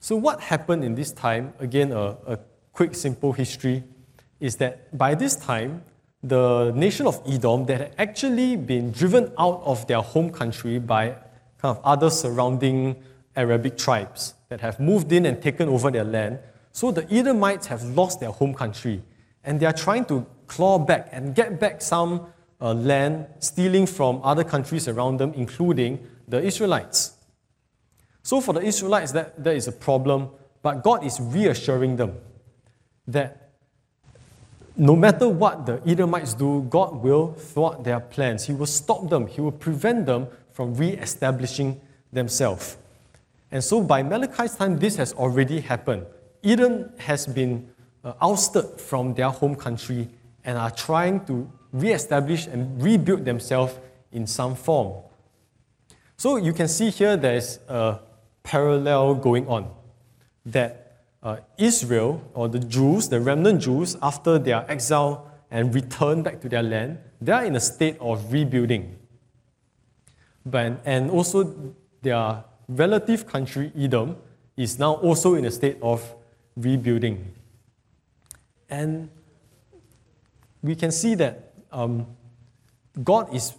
So, 0.00 0.16
what 0.16 0.40
happened 0.40 0.84
in 0.84 0.96
this 0.96 1.12
time, 1.12 1.54
again, 1.60 1.92
a, 1.92 2.16
a 2.26 2.38
quick, 2.72 2.96
simple 2.96 3.32
history, 3.32 3.84
is 4.40 4.56
that 4.56 4.98
by 4.98 5.14
this 5.14 5.36
time, 5.36 5.84
the 6.24 6.72
nation 6.74 7.06
of 7.06 7.22
Edom 7.24 7.66
that 7.66 7.80
had 7.80 7.94
actually 7.98 8.56
been 8.56 8.90
driven 8.90 9.32
out 9.38 9.62
of 9.64 9.86
their 9.86 10.00
home 10.00 10.30
country 10.30 10.80
by 10.80 11.10
kind 11.58 11.76
of 11.76 11.80
other 11.84 12.10
surrounding 12.10 12.96
Arabic 13.36 13.78
tribes 13.78 14.34
that 14.48 14.60
have 14.60 14.78
moved 14.80 15.12
in 15.12 15.26
and 15.26 15.40
taken 15.40 15.68
over 15.68 15.90
their 15.90 16.04
land. 16.04 16.38
So 16.72 16.90
the 16.90 17.10
Edomites 17.12 17.66
have 17.68 17.84
lost 17.84 18.20
their 18.20 18.30
home 18.30 18.54
country 18.54 19.02
and 19.44 19.58
they 19.58 19.66
are 19.66 19.72
trying 19.72 20.04
to 20.06 20.26
claw 20.46 20.78
back 20.78 21.08
and 21.12 21.34
get 21.34 21.58
back 21.58 21.80
some 21.80 22.26
uh, 22.62 22.72
land, 22.72 23.26
stealing 23.40 23.86
from 23.86 24.20
other 24.22 24.44
countries 24.44 24.86
around 24.86 25.18
them, 25.18 25.32
including 25.34 25.98
the 26.28 26.40
Israelites. 26.40 27.16
So 28.22 28.40
for 28.40 28.52
the 28.52 28.62
Israelites, 28.62 29.10
that, 29.12 29.42
that 29.42 29.56
is 29.56 29.66
a 29.66 29.72
problem, 29.72 30.30
but 30.62 30.84
God 30.84 31.04
is 31.04 31.18
reassuring 31.20 31.96
them 31.96 32.14
that 33.08 33.50
no 34.76 34.94
matter 34.94 35.28
what 35.28 35.66
the 35.66 35.82
Edomites 35.86 36.34
do, 36.34 36.62
God 36.70 37.02
will 37.02 37.32
thwart 37.32 37.84
their 37.84 38.00
plans. 38.00 38.46
He 38.46 38.54
will 38.54 38.66
stop 38.66 39.10
them, 39.10 39.26
He 39.26 39.40
will 39.40 39.52
prevent 39.52 40.06
them 40.06 40.28
from 40.52 40.74
re 40.74 40.90
establishing 40.90 41.80
themselves. 42.12 42.76
And 43.50 43.62
so 43.62 43.82
by 43.82 44.02
Malachi's 44.02 44.56
time, 44.56 44.78
this 44.78 44.96
has 44.96 45.12
already 45.12 45.60
happened. 45.60 46.06
Edom 46.42 46.90
has 46.98 47.26
been 47.26 47.68
uh, 48.04 48.14
ousted 48.22 48.80
from 48.80 49.14
their 49.14 49.28
home 49.28 49.56
country 49.56 50.08
and 50.44 50.56
are 50.56 50.70
trying 50.70 51.24
to 51.26 51.50
re-establish 51.72 52.46
and 52.46 52.82
rebuild 52.82 53.24
themselves 53.24 53.74
in 54.12 54.26
some 54.26 54.54
form. 54.54 55.02
So 56.16 56.36
you 56.36 56.52
can 56.52 56.68
see 56.68 56.90
here 56.90 57.16
there's 57.16 57.58
a 57.68 57.98
parallel 58.42 59.14
going 59.14 59.48
on 59.48 59.70
that 60.46 61.04
uh, 61.22 61.36
Israel 61.56 62.22
or 62.34 62.48
the 62.48 62.58
Jews, 62.58 63.08
the 63.08 63.20
remnant 63.20 63.62
Jews, 63.62 63.96
after 64.02 64.38
their 64.38 64.70
exile 64.70 65.30
and 65.50 65.74
return 65.74 66.22
back 66.22 66.40
to 66.42 66.48
their 66.48 66.62
land, 66.62 66.98
they 67.20 67.32
are 67.32 67.44
in 67.44 67.56
a 67.56 67.60
state 67.60 67.96
of 68.00 68.32
rebuilding. 68.32 68.98
But, 70.44 70.80
and 70.84 71.10
also 71.10 71.74
their 72.02 72.44
relative 72.68 73.26
country, 73.26 73.72
Edom, 73.78 74.16
is 74.56 74.78
now 74.78 74.94
also 74.94 75.34
in 75.34 75.44
a 75.44 75.50
state 75.50 75.78
of 75.82 76.14
rebuilding. 76.56 77.32
And 78.68 79.08
we 80.62 80.74
can 80.74 80.90
see 80.90 81.14
that 81.16 81.51
um, 81.72 82.06
God 83.02 83.34
is 83.34 83.54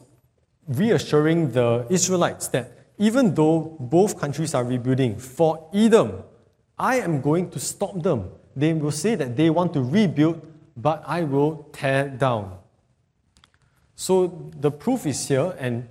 reassuring 0.67 1.52
the 1.52 1.86
Israelites 1.89 2.47
that 2.49 2.71
even 2.97 3.34
though 3.34 3.76
both 3.80 4.19
countries 4.19 4.54
are 4.54 4.63
rebuilding, 4.63 5.17
for 5.17 5.69
Edom, 5.73 6.23
I 6.78 6.97
am 6.97 7.21
going 7.21 7.49
to 7.52 7.60
stop 7.60 8.02
them. 8.02 8.30
They 8.56 8.73
will 8.73 8.91
say 8.91 9.15
that 9.15 9.36
they 9.36 9.49
want 9.49 9.73
to 9.73 9.82
rebuild, 9.82 10.45
but 10.78 11.04
I 11.06 11.23
will 11.23 11.67
tear 11.73 12.10
down. 12.10 12.58
So 13.95 14.52
the 14.60 14.71
proof 14.71 15.06
is 15.06 15.28
here, 15.28 15.56
and 15.60 15.88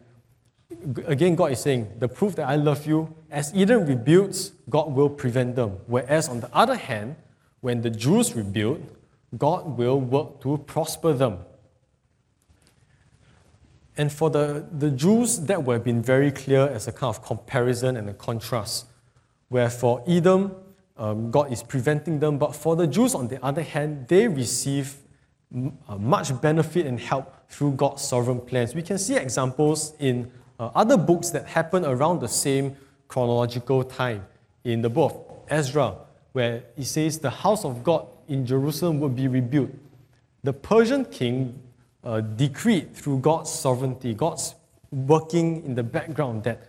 again, 1.07 1.35
God 1.35 1.53
is 1.53 1.61
saying, 1.61 1.93
the 1.99 2.09
proof 2.09 2.37
that 2.37 2.49
I 2.49 2.57
love 2.57 2.87
you, 2.87 3.15
as 3.31 3.53
Edom 3.55 3.87
rebuilds, 3.87 4.53
God 4.69 4.93
will 4.93 5.09
prevent 5.09 5.57
them. 5.57 5.79
Whereas 5.87 6.29
on 6.29 6.41
the 6.41 6.51
other 6.55 6.77
hand, 6.77 7.17
when 7.61 7.83
the 7.83 7.91
Jews 7.91 8.35
rebuild, 8.35 8.85
God 9.37 9.79
will 9.79 10.01
work 10.01 10.41
to 10.43 10.59
prosper 10.59 11.13
them. 11.13 11.39
And 13.97 14.11
for 14.11 14.31
the, 14.31 14.67
the 14.73 14.91
Jews, 14.91 15.41
that 15.41 15.63
would 15.63 15.75
have 15.75 15.85
been 15.85 16.03
very 16.03 16.31
clear 16.31 16.67
as 16.69 16.89
a 16.89 16.93
kind 16.93 17.15
of 17.15 17.23
comparison 17.23 17.97
and 17.97 18.09
a 18.09 18.15
contrast. 18.15 18.87
Where 19.49 19.69
for 19.69 20.03
Edom, 20.07 20.55
um, 20.97 21.31
God 21.31 21.53
is 21.53 21.63
preventing 21.63 22.19
them, 22.19 22.39
but 22.39 22.55
for 22.55 22.75
the 22.75 22.87
Jews, 22.87 23.15
on 23.15 23.29
the 23.29 23.43
other 23.45 23.63
hand, 23.63 24.09
they 24.09 24.29
receive 24.29 24.97
uh, 25.55 25.97
much 25.99 26.41
benefit 26.41 26.87
and 26.87 26.99
help 26.99 27.51
through 27.51 27.73
God's 27.73 28.03
sovereign 28.03 28.41
plans. 28.41 28.75
We 28.75 28.83
can 28.83 28.99
see 28.99 29.17
examples 29.17 29.95
in 29.99 30.31
uh, 30.59 30.71
other 30.75 30.97
books 30.97 31.31
that 31.31 31.47
happen 31.47 31.85
around 31.85 32.21
the 32.21 32.29
same 32.29 32.77
chronological 33.09 33.85
time. 33.85 34.25
In 34.65 34.81
the 34.81 34.89
book 34.89 35.13
of 35.29 35.37
Ezra, 35.49 35.97
where 36.33 36.63
it 36.77 36.85
says 36.85 37.19
the 37.19 37.31
house 37.31 37.65
of 37.65 37.85
God 37.85 38.07
in 38.29 38.47
Jerusalem 38.47 39.01
would 39.01 39.15
be 39.15 39.29
rebuilt. 39.29 39.71
The 40.45 40.53
Persian 40.53 41.05
king 41.05 41.61
uh, 42.05 42.21
decreed 42.21 42.95
through 42.95 43.19
God's 43.19 43.51
sovereignty, 43.51 44.15
God's 44.15 44.55
working 44.91 45.65
in 45.65 45.75
the 45.75 45.83
background, 45.83 46.45
that 46.45 46.69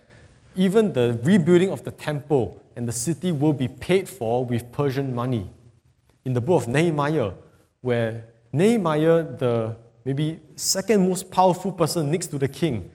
even 0.56 0.92
the 0.92 1.18
rebuilding 1.22 1.70
of 1.70 1.84
the 1.84 1.90
temple 1.90 2.60
and 2.76 2.86
the 2.88 2.92
city 2.92 3.32
will 3.32 3.52
be 3.52 3.68
paid 3.68 4.08
for 4.08 4.44
with 4.44 4.70
Persian 4.72 5.14
money. 5.14 5.50
In 6.24 6.32
the 6.32 6.40
book 6.40 6.62
of 6.62 6.68
Nehemiah, 6.68 7.32
where 7.80 8.24
Nehemiah, 8.52 9.24
the 9.24 9.76
maybe 10.04 10.40
second 10.56 11.08
most 11.08 11.30
powerful 11.30 11.72
person 11.72 12.10
next 12.10 12.28
to 12.28 12.38
the 12.38 12.48
king, 12.48 12.90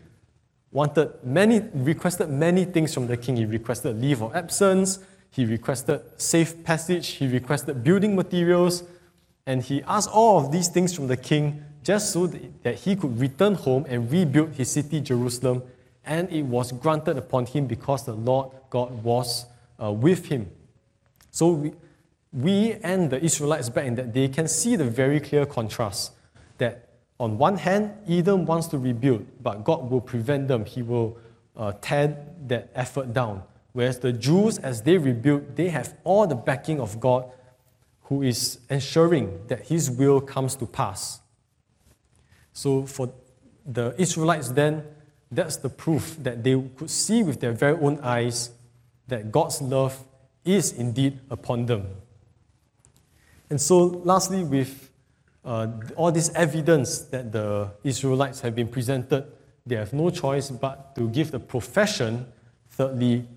wanted 0.71 1.11
many, 1.23 1.61
requested 1.73 2.29
many 2.29 2.65
things 2.65 2.93
from 2.93 3.07
the 3.07 3.17
king. 3.17 3.35
He 3.35 3.45
requested 3.45 3.99
leave 3.99 4.21
of 4.21 4.35
absence, 4.35 4.99
he 5.31 5.45
requested 5.45 6.01
safe 6.17 6.63
passage, 6.63 7.07
he 7.09 7.27
requested 7.27 7.83
building 7.83 8.15
materials, 8.15 8.83
and 9.45 9.61
he 9.61 9.83
asked 9.83 10.09
all 10.11 10.39
of 10.43 10.51
these 10.51 10.69
things 10.69 10.93
from 10.93 11.07
the 11.07 11.17
king 11.17 11.63
just 11.89 12.11
so 12.11 12.27
that 12.27 12.75
he 12.75 12.95
could 12.95 13.19
return 13.19 13.55
home 13.55 13.83
and 13.89 14.11
rebuild 14.11 14.53
his 14.53 14.69
city, 14.69 15.01
Jerusalem. 15.01 15.63
And 16.05 16.31
it 16.31 16.43
was 16.43 16.71
granted 16.71 17.17
upon 17.17 17.47
him 17.47 17.65
because 17.65 18.05
the 18.05 18.13
Lord 18.13 18.51
God 18.69 19.03
was 19.03 19.47
uh, 19.83 19.91
with 19.91 20.27
him. 20.27 20.51
So 21.31 21.49
we, 21.53 21.73
we 22.31 22.73
and 22.83 23.09
the 23.09 23.19
Israelites 23.19 23.69
back 23.69 23.85
in 23.85 23.95
that 23.95 24.13
day 24.13 24.27
can 24.27 24.47
see 24.47 24.75
the 24.75 24.85
very 24.85 25.19
clear 25.19 25.47
contrast 25.47 26.11
that 26.59 26.89
on 27.19 27.39
one 27.39 27.57
hand, 27.57 27.91
Edom 28.07 28.45
wants 28.45 28.67
to 28.67 28.77
rebuild, 28.77 29.25
but 29.41 29.63
God 29.63 29.89
will 29.89 30.01
prevent 30.01 30.47
them. 30.47 30.65
He 30.65 30.83
will 30.83 31.17
uh, 31.57 31.71
tear 31.81 32.23
that 32.49 32.69
effort 32.75 33.15
down. 33.15 33.41
Whereas 33.73 33.97
the 33.97 34.13
Jews, 34.13 34.59
as 34.59 34.83
they 34.83 34.99
rebuild, 34.99 35.55
they 35.55 35.69
have 35.69 35.95
all 36.03 36.27
the 36.27 36.35
backing 36.35 36.79
of 36.79 36.99
God 36.99 37.25
who 38.03 38.21
is 38.21 38.59
ensuring 38.69 39.39
that 39.47 39.65
His 39.69 39.89
will 39.89 40.21
comes 40.21 40.55
to 40.57 40.67
pass. 40.67 41.21
So 42.53 42.85
for 42.85 43.11
the 43.65 43.93
Israelites, 43.97 44.49
then, 44.49 44.83
that's 45.31 45.57
the 45.57 45.69
proof 45.69 46.17
that 46.23 46.43
they 46.43 46.59
could 46.77 46.89
see 46.89 47.23
with 47.23 47.39
their 47.39 47.53
very 47.53 47.77
own 47.79 47.99
eyes 47.99 48.51
that 49.07 49.31
God's 49.31 49.61
love 49.61 50.03
is 50.43 50.71
indeed 50.71 51.19
upon 51.29 51.65
them. 51.65 51.87
And 53.49 53.59
so, 53.61 53.77
lastly, 54.03 54.43
with 54.43 54.89
uh, 55.43 55.67
all 55.95 56.11
this 56.11 56.31
evidence 56.35 56.99
that 56.99 57.31
the 57.31 57.71
Israelites 57.83 58.41
have 58.41 58.55
been 58.55 58.67
presented, 58.67 59.25
they 59.65 59.75
have 59.75 59.93
no 59.93 60.09
choice 60.09 60.49
but 60.49 60.95
to 60.95 61.09
give 61.09 61.31
the 61.31 61.39
profession, 61.39 62.25
thirdly, 62.69 63.27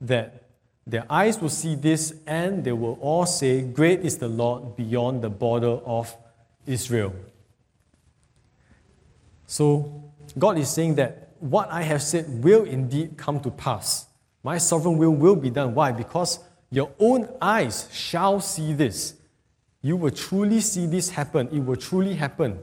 that 0.00 0.44
their 0.86 1.04
eyes 1.10 1.40
will 1.40 1.50
see 1.50 1.74
this 1.74 2.14
and 2.26 2.64
they 2.64 2.72
will 2.72 2.98
all 3.00 3.26
say, 3.26 3.62
Great 3.62 4.00
is 4.00 4.18
the 4.18 4.28
Lord 4.28 4.76
beyond 4.76 5.22
the 5.22 5.30
border 5.30 5.80
of 5.84 6.16
Israel. 6.66 7.12
So 9.48 10.12
God 10.38 10.58
is 10.58 10.68
saying 10.68 10.96
that 10.96 11.30
what 11.40 11.70
I 11.70 11.82
have 11.82 12.02
said 12.02 12.44
will 12.44 12.64
indeed 12.64 13.16
come 13.16 13.40
to 13.40 13.50
pass. 13.50 14.06
My 14.44 14.58
sovereign 14.58 14.98
will 14.98 15.10
will 15.10 15.36
be 15.36 15.48
done. 15.50 15.74
Why? 15.74 15.90
Because 15.90 16.40
your 16.70 16.90
own 16.98 17.28
eyes 17.40 17.88
shall 17.90 18.40
see 18.40 18.74
this. 18.74 19.14
You 19.80 19.96
will 19.96 20.10
truly 20.10 20.60
see 20.60 20.86
this 20.86 21.08
happen. 21.08 21.48
It 21.50 21.60
will 21.60 21.76
truly 21.76 22.14
happen. 22.14 22.58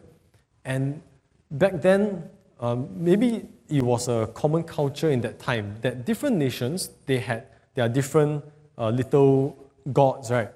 And 0.63 1.01
back 1.49 1.81
then, 1.81 2.29
um, 2.59 2.87
maybe 2.95 3.47
it 3.67 3.81
was 3.81 4.07
a 4.07 4.29
common 4.35 4.63
culture 4.63 5.09
in 5.09 5.21
that 5.21 5.39
time 5.39 5.77
that 5.81 6.05
different 6.05 6.37
nations 6.37 6.91
they 7.07 7.17
had 7.17 7.47
their 7.73 7.89
different 7.89 8.43
uh, 8.77 8.89
little 8.89 9.57
gods, 9.91 10.29
right? 10.29 10.51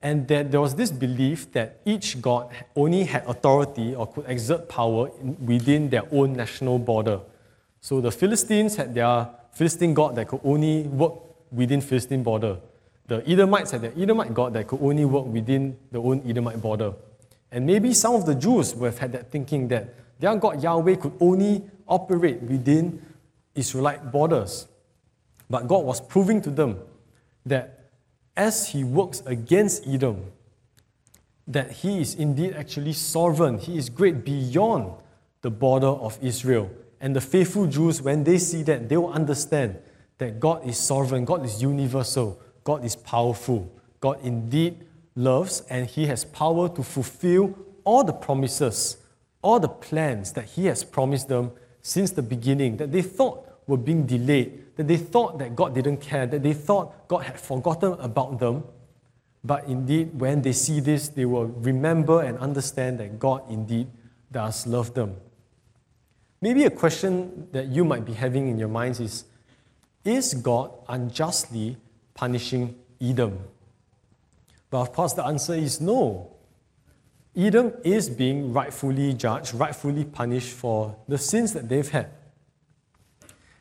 And 0.00 0.28
that 0.28 0.52
there 0.52 0.60
was 0.60 0.74
this 0.76 0.92
belief 0.92 1.50
that 1.52 1.80
each 1.84 2.22
god 2.22 2.54
only 2.76 3.04
had 3.04 3.26
authority 3.26 3.94
or 3.94 4.06
could 4.06 4.26
exert 4.28 4.68
power 4.68 5.10
in, 5.20 5.36
within 5.44 5.90
their 5.90 6.04
own 6.12 6.34
national 6.34 6.78
border. 6.78 7.20
So 7.80 8.00
the 8.00 8.12
Philistines 8.12 8.76
had 8.76 8.94
their 8.94 9.28
Philistine 9.52 9.94
god 9.94 10.14
that 10.16 10.28
could 10.28 10.40
only 10.44 10.82
work 10.82 11.14
within 11.50 11.80
Philistine 11.80 12.22
border. 12.22 12.58
The 13.08 13.28
Edomites 13.28 13.72
had 13.72 13.82
their 13.82 13.92
Edomite 13.96 14.34
god 14.34 14.52
that 14.52 14.68
could 14.68 14.80
only 14.80 15.04
work 15.04 15.26
within 15.26 15.76
their 15.90 16.00
own 16.00 16.22
Edomite 16.28 16.60
border. 16.60 16.92
And 17.50 17.66
maybe 17.66 17.94
some 17.94 18.14
of 18.14 18.26
the 18.26 18.34
Jews 18.34 18.74
would 18.74 18.92
have 18.92 18.98
had 18.98 19.12
that 19.12 19.30
thinking 19.30 19.68
that 19.68 19.94
their 20.20 20.36
God 20.36 20.62
Yahweh 20.62 20.96
could 20.96 21.14
only 21.20 21.64
operate 21.86 22.42
within 22.42 23.00
Israelite 23.54 24.12
borders. 24.12 24.68
But 25.48 25.66
God 25.66 25.84
was 25.84 26.00
proving 26.00 26.42
to 26.42 26.50
them 26.50 26.78
that 27.46 27.77
as 28.38 28.68
he 28.68 28.84
works 28.84 29.20
against 29.26 29.86
Edom, 29.86 30.30
that 31.48 31.72
he 31.72 32.00
is 32.00 32.14
indeed 32.14 32.54
actually 32.54 32.92
sovereign. 32.92 33.58
He 33.58 33.76
is 33.76 33.90
great 33.90 34.24
beyond 34.24 34.92
the 35.42 35.50
border 35.50 35.88
of 35.88 36.16
Israel. 36.22 36.70
And 37.00 37.14
the 37.16 37.20
faithful 37.20 37.66
Jews, 37.66 38.00
when 38.00 38.22
they 38.22 38.38
see 38.38 38.62
that, 38.62 38.88
they 38.88 38.96
will 38.96 39.12
understand 39.12 39.78
that 40.18 40.38
God 40.38 40.64
is 40.66 40.78
sovereign, 40.78 41.24
God 41.24 41.44
is 41.44 41.60
universal, 41.60 42.40
God 42.62 42.84
is 42.84 42.94
powerful, 42.94 43.70
God 44.00 44.18
indeed 44.22 44.84
loves, 45.16 45.62
and 45.68 45.88
He 45.88 46.06
has 46.06 46.24
power 46.24 46.68
to 46.68 46.82
fulfill 46.82 47.58
all 47.82 48.04
the 48.04 48.12
promises, 48.12 48.98
all 49.42 49.58
the 49.58 49.68
plans 49.68 50.32
that 50.32 50.44
He 50.44 50.66
has 50.66 50.84
promised 50.84 51.28
them 51.28 51.50
since 51.82 52.12
the 52.12 52.22
beginning 52.22 52.76
that 52.76 52.92
they 52.92 53.02
thought 53.02 53.47
were 53.68 53.76
being 53.76 54.06
delayed, 54.06 54.74
that 54.76 54.88
they 54.88 54.96
thought 54.96 55.38
that 55.38 55.54
God 55.54 55.74
didn't 55.74 55.98
care, 55.98 56.26
that 56.26 56.42
they 56.42 56.54
thought 56.54 57.06
God 57.06 57.18
had 57.18 57.38
forgotten 57.38 57.92
about 58.00 58.40
them. 58.40 58.64
But 59.44 59.66
indeed, 59.66 60.18
when 60.18 60.42
they 60.42 60.52
see 60.52 60.80
this, 60.80 61.08
they 61.08 61.24
will 61.24 61.46
remember 61.46 62.22
and 62.22 62.38
understand 62.38 62.98
that 62.98 63.20
God 63.20 63.42
indeed 63.48 63.86
does 64.32 64.66
love 64.66 64.94
them. 64.94 65.16
Maybe 66.40 66.64
a 66.64 66.70
question 66.70 67.48
that 67.52 67.66
you 67.68 67.84
might 67.84 68.04
be 68.04 68.14
having 68.14 68.48
in 68.48 68.58
your 68.58 68.68
minds 68.68 69.00
is 69.00 69.24
Is 70.04 70.34
God 70.34 70.72
unjustly 70.88 71.76
punishing 72.14 72.74
Edom? 73.00 73.38
But 74.70 74.80
of 74.80 74.92
course, 74.92 75.12
the 75.12 75.24
answer 75.24 75.54
is 75.54 75.80
no. 75.80 76.34
Edom 77.36 77.72
is 77.84 78.08
being 78.08 78.52
rightfully 78.52 79.14
judged, 79.14 79.54
rightfully 79.54 80.04
punished 80.04 80.50
for 80.50 80.96
the 81.06 81.18
sins 81.18 81.52
that 81.52 81.68
they've 81.68 81.88
had. 81.88 82.10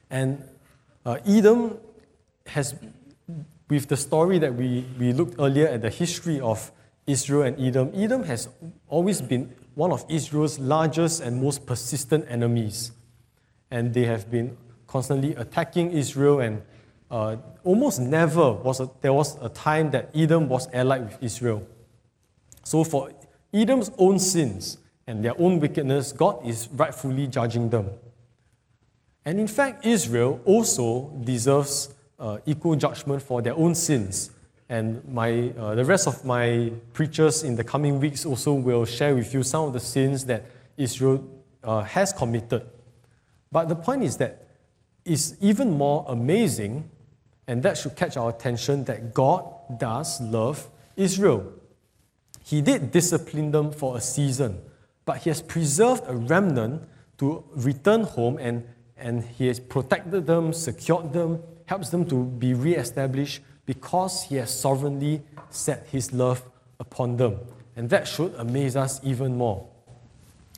And 0.10 0.44
uh, 1.06 1.18
Edom 1.26 1.78
has, 2.48 2.76
with 3.70 3.88
the 3.88 3.98
story 3.98 4.40
that 4.40 4.54
we, 4.54 4.86
we 5.00 5.14
looked 5.14 5.36
earlier 5.40 5.68
at 5.68 5.82
the 5.82 5.90
history 5.90 6.40
of 6.40 6.72
Israel 7.06 7.44
and 7.44 7.60
Edom, 7.60 7.92
Edom 7.96 8.24
has 8.24 8.50
always 8.88 9.22
been 9.22 9.54
one 9.76 9.92
of 9.92 10.06
Israel's 10.10 10.60
largest 10.60 11.22
and 11.22 11.42
most 11.42 11.66
persistent 11.66 12.26
enemies. 12.30 12.92
And 13.72 13.94
they 13.94 14.06
have 14.06 14.32
been 14.32 14.58
constantly 14.88 15.36
attacking 15.36 15.92
Israel, 15.92 16.40
and 16.40 16.62
uh, 17.12 17.36
almost 17.64 18.00
never 18.00 18.54
was 18.54 18.80
a, 18.80 18.90
there 19.02 19.14
was 19.14 19.38
a 19.42 19.50
time 19.50 19.92
that 19.92 20.10
Edom 20.16 20.50
was 20.50 20.68
allied 20.74 21.06
with 21.06 21.18
Israel. 21.22 21.68
So, 22.64 22.84
for 22.84 23.12
Edom's 23.54 23.92
own 23.98 24.20
sins 24.20 24.78
and 25.06 25.24
their 25.24 25.40
own 25.40 25.60
wickedness, 25.60 26.12
God 26.12 26.46
is 26.46 26.68
rightfully 26.74 27.28
judging 27.28 27.70
them. 27.70 27.90
And 29.28 29.42
in 29.42 29.48
fact, 29.48 29.86
Israel 29.86 30.40
also 30.46 31.10
deserves 31.22 31.94
uh, 32.18 32.38
equal 32.46 32.78
judgment 32.78 33.22
for 33.22 33.42
their 33.42 33.56
own 33.58 33.76
sins. 33.76 34.32
And 34.70 35.06
my, 35.06 35.50
uh, 35.50 35.76
the 35.76 35.84
rest 35.84 36.08
of 36.08 36.24
my 36.24 36.72
preachers 36.94 37.44
in 37.44 37.58
the 37.58 37.64
coming 37.66 38.00
weeks 38.00 38.26
also 38.26 38.54
will 38.54 38.86
share 38.86 39.14
with 39.14 39.34
you 39.34 39.44
some 39.44 39.66
of 39.66 39.74
the 39.74 39.82
sins 39.82 40.24
that 40.28 40.46
Israel 40.78 41.28
uh, 41.62 41.82
has 41.82 42.14
committed. 42.14 42.66
But 43.52 43.68
the 43.68 43.76
point 43.76 44.04
is 44.04 44.16
that 44.16 44.48
it's 45.04 45.36
even 45.42 45.78
more 45.78 46.06
amazing, 46.08 46.90
and 47.48 47.62
that 47.64 47.78
should 47.78 47.98
catch 47.98 48.16
our 48.16 48.30
attention, 48.30 48.86
that 48.86 49.14
God 49.14 49.44
does 49.78 50.22
love 50.22 50.70
Israel. 50.96 51.52
He 52.46 52.62
did 52.62 52.92
discipline 52.92 53.52
them 53.52 53.74
for 53.74 53.98
a 53.98 54.00
season, 54.00 54.62
but 55.04 55.18
He 55.18 55.30
has 55.30 55.42
preserved 55.42 56.04
a 56.08 56.16
remnant 56.16 56.88
to 57.18 57.44
return 57.56 58.04
home 58.04 58.38
and, 58.38 58.64
and 59.00 59.24
He 59.24 59.48
has 59.48 59.60
protected 59.60 60.26
them, 60.26 60.54
secured 60.54 61.14
them, 61.14 61.42
helps 61.66 61.90
them 61.90 62.06
to 62.10 62.24
be 62.24 62.54
re 62.54 62.76
established 62.76 63.42
because 63.66 64.24
He 64.24 64.36
has 64.36 64.58
sovereignly 64.58 65.22
set 65.50 65.88
His 65.92 66.14
love 66.14 66.44
upon 66.80 67.18
them. 67.18 67.40
And 67.76 67.90
that 67.90 68.08
should 68.08 68.34
amaze 68.36 68.76
us 68.76 69.00
even 69.04 69.38
more. 69.38 69.68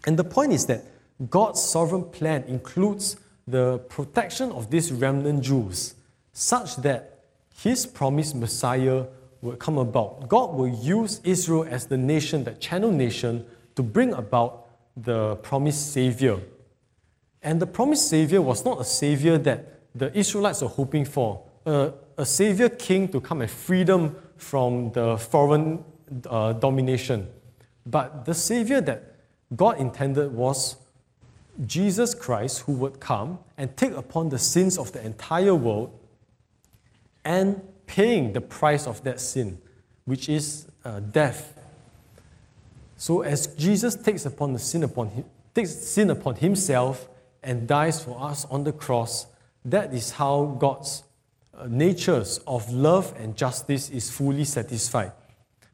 And 0.05 0.17
the 0.17 0.23
point 0.23 0.53
is 0.53 0.65
that 0.67 0.85
God's 1.29 1.61
sovereign 1.61 2.05
plan 2.05 2.43
includes 2.43 3.17
the 3.45 3.79
protection 3.89 4.51
of 4.51 4.69
these 4.69 4.91
remnant 4.91 5.43
Jews, 5.43 5.95
such 6.31 6.77
that 6.77 7.25
His 7.53 7.85
promised 7.85 8.35
Messiah 8.35 9.05
will 9.41 9.55
come 9.55 9.77
about. 9.77 10.29
God 10.29 10.53
will 10.53 10.67
use 10.67 11.19
Israel 11.23 11.65
as 11.69 11.87
the 11.87 11.97
nation, 11.97 12.43
the 12.43 12.53
channel 12.53 12.91
nation, 12.91 13.45
to 13.75 13.83
bring 13.83 14.13
about 14.13 14.67
the 14.95 15.35
promised 15.37 15.93
Savior. 15.93 16.39
And 17.41 17.61
the 17.61 17.67
promised 17.67 18.09
Savior 18.09 18.41
was 18.41 18.65
not 18.65 18.81
a 18.81 18.83
Savior 18.83 19.37
that 19.37 19.79
the 19.95 20.15
Israelites 20.17 20.61
were 20.61 20.67
hoping 20.67 21.05
for 21.05 21.43
a, 21.65 21.93
a 22.17 22.25
savior 22.25 22.69
king 22.69 23.07
to 23.09 23.21
come 23.21 23.41
and 23.41 23.49
free 23.49 23.83
them 23.83 24.15
from 24.37 24.91
the 24.91 25.17
foreign 25.17 25.83
uh, 26.29 26.53
domination. 26.53 27.27
But 27.85 28.25
the 28.25 28.33
savior 28.33 28.81
that 28.81 29.15
God 29.55 29.79
intended 29.79 30.31
was 30.31 30.77
Jesus 31.65 32.15
Christ, 32.15 32.61
who 32.61 32.73
would 32.73 32.99
come 32.99 33.39
and 33.57 33.75
take 33.75 33.91
upon 33.93 34.29
the 34.29 34.39
sins 34.39 34.77
of 34.77 34.91
the 34.91 35.03
entire 35.05 35.55
world 35.55 35.91
and 37.25 37.61
paying 37.85 38.33
the 38.33 38.41
price 38.41 38.87
of 38.87 39.03
that 39.03 39.19
sin, 39.19 39.59
which 40.05 40.29
is 40.29 40.67
uh, 40.85 40.99
death. 40.99 41.59
So 42.95 43.21
as 43.21 43.47
Jesus 43.47 43.95
takes 43.95 44.25
upon 44.25 44.53
the 44.53 44.59
sin 44.59 44.83
upon 44.83 45.09
him, 45.09 45.25
takes 45.53 45.71
sin 45.71 46.09
upon 46.09 46.35
himself 46.35 47.09
and 47.43 47.67
dies 47.67 48.03
for 48.03 48.21
us 48.21 48.45
on 48.45 48.63
the 48.63 48.71
cross, 48.71 49.27
that 49.65 49.93
is 49.93 50.11
how 50.11 50.55
God's 50.59 51.03
uh, 51.53 51.67
natures 51.67 52.39
of 52.47 52.71
love 52.71 53.13
and 53.17 53.35
justice 53.35 53.89
is 53.89 54.09
fully 54.09 54.45
satisfied. 54.45 55.11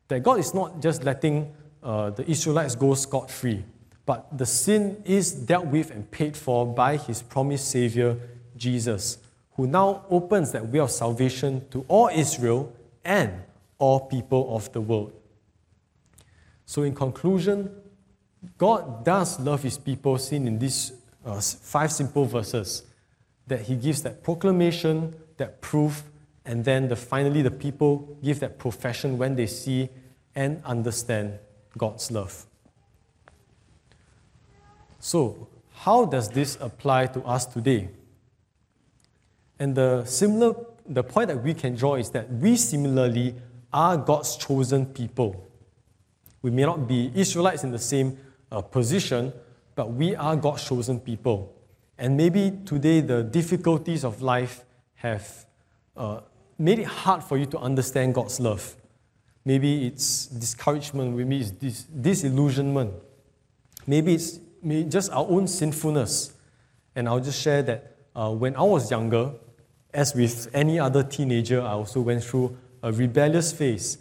That 0.08 0.24
God 0.24 0.40
is 0.40 0.54
not 0.54 0.82
just 0.82 1.04
letting 1.04 1.54
uh, 1.84 2.12
the 2.12 2.30
Israelites 2.30 2.76
go 2.76 2.94
scot 2.94 3.30
free, 3.30 3.64
but 4.06 4.38
the 4.38 4.46
sin 4.46 5.02
is 5.06 5.32
dealt 5.32 5.66
with 5.66 5.92
and 5.92 6.10
paid 6.10 6.38
for 6.38 6.66
by 6.66 6.98
his 6.98 7.22
promised 7.22 7.70
Savior, 7.70 8.18
Jesus, 8.56 9.18
who 9.56 9.68
now 9.68 10.06
opens 10.10 10.52
that 10.52 10.68
way 10.68 10.80
of 10.80 10.92
salvation 10.92 11.68
to 11.72 11.86
all 11.88 12.10
Israel 12.14 12.74
and 13.04 13.32
all 13.78 14.02
people 14.02 14.56
of 14.56 14.72
the 14.74 14.82
world. 14.82 15.14
So, 16.66 16.84
in 16.84 16.96
conclusion, 16.96 17.70
God 18.58 19.04
does 19.06 19.40
love 19.40 19.64
his 19.64 19.78
people, 19.78 20.18
seen 20.18 20.48
in 20.48 20.60
these 20.60 20.92
uh, 21.26 21.42
five 21.42 21.92
simple 21.92 22.26
verses, 22.26 22.84
that 23.48 23.62
he 23.62 23.76
gives 23.76 24.04
that 24.04 24.24
proclamation 24.24 25.14
that 25.38 25.62
proof, 25.62 26.04
and 26.46 26.64
then 26.64 26.88
the, 26.88 26.96
finally 26.96 27.42
the 27.42 27.52
people 27.52 28.18
give 28.24 28.40
that 28.40 28.58
profession 28.58 29.18
when 29.18 29.36
they 29.36 29.48
see 29.48 29.90
and 30.36 30.62
understand 30.64 31.40
God's 31.78 32.12
love. 32.12 32.46
So, 35.00 35.48
how 35.74 36.06
does 36.06 36.30
this 36.30 36.58
apply 36.62 37.08
to 37.08 37.22
us 37.24 37.46
today? 37.46 37.90
And 39.60 39.76
the 39.76 40.06
similar 40.06 40.56
the 40.88 41.04
point 41.04 41.30
that 41.30 41.42
we 41.42 41.54
can 41.54 41.76
draw 41.76 41.96
is 41.96 42.10
that 42.12 42.32
we 42.32 42.56
similarly 42.58 43.36
are 43.74 43.98
God's 43.98 44.36
chosen 44.36 44.86
people. 44.86 45.48
We 46.42 46.52
may 46.52 46.64
not 46.64 46.88
be 46.88 47.12
Israelites 47.16 47.64
in 47.64 47.72
the 47.72 47.80
same 47.80 48.18
uh, 48.52 48.62
position, 48.62 49.34
but 49.76 49.94
we 49.94 50.16
are 50.16 50.36
God's 50.36 50.64
chosen 50.64 51.00
people. 51.00 51.54
And 51.98 52.18
maybe 52.18 52.52
today 52.66 53.02
the 53.02 53.24
difficulties 53.24 54.04
of 54.04 54.22
life 54.22 54.64
have 54.96 55.46
uh, 55.96 56.22
made 56.58 56.80
it 56.80 56.88
hard 56.88 57.24
for 57.24 57.38
you 57.38 57.46
to 57.48 57.60
understand 57.60 58.16
God's 58.16 58.40
love. 58.40 58.76
Maybe 59.44 59.88
it's 59.88 60.26
discouragement, 60.28 61.16
maybe 61.16 61.42
it's 61.42 61.52
dis- 61.52 61.84
disillusionment, 61.84 62.94
maybe 63.86 64.16
it's 64.16 64.40
maybe 64.64 64.90
just 64.90 65.12
our 65.12 65.26
own 65.30 65.48
sinfulness. 65.48 66.34
And 66.96 67.08
I'll 67.08 67.20
just 67.20 67.42
share 67.42 67.62
that 67.64 67.96
uh, 68.16 68.32
when 68.32 68.56
I 68.56 68.64
was 68.64 68.90
younger, 68.90 69.34
as 69.94 70.16
with 70.16 70.50
any 70.54 70.80
other 70.80 71.04
teenager, 71.04 71.62
I 71.62 71.72
also 71.72 72.02
went 72.02 72.24
through 72.24 72.58
a 72.82 72.92
rebellious 72.92 73.52
phase. 73.52 73.98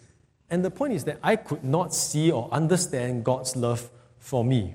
And 0.48 0.64
the 0.64 0.70
point 0.70 0.92
is 0.92 1.04
that 1.04 1.18
I 1.22 1.36
could 1.36 1.64
not 1.64 1.94
see 1.94 2.30
or 2.30 2.48
understand 2.52 3.24
God's 3.24 3.56
love 3.56 3.90
for 4.18 4.44
me. 4.44 4.74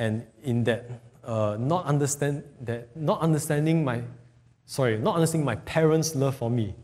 And 0.00 0.24
in 0.42 0.64
that, 0.64 0.88
uh, 1.22 1.58
not 1.60 1.84
understand 1.84 2.42
that, 2.62 2.96
not 2.96 3.20
understanding 3.20 3.84
my 3.84 4.00
sorry, 4.64 4.96
not 4.96 5.16
understanding 5.16 5.44
my 5.44 5.56
parents' 5.56 6.14
love 6.14 6.36
for 6.36 6.48
me. 6.48 6.74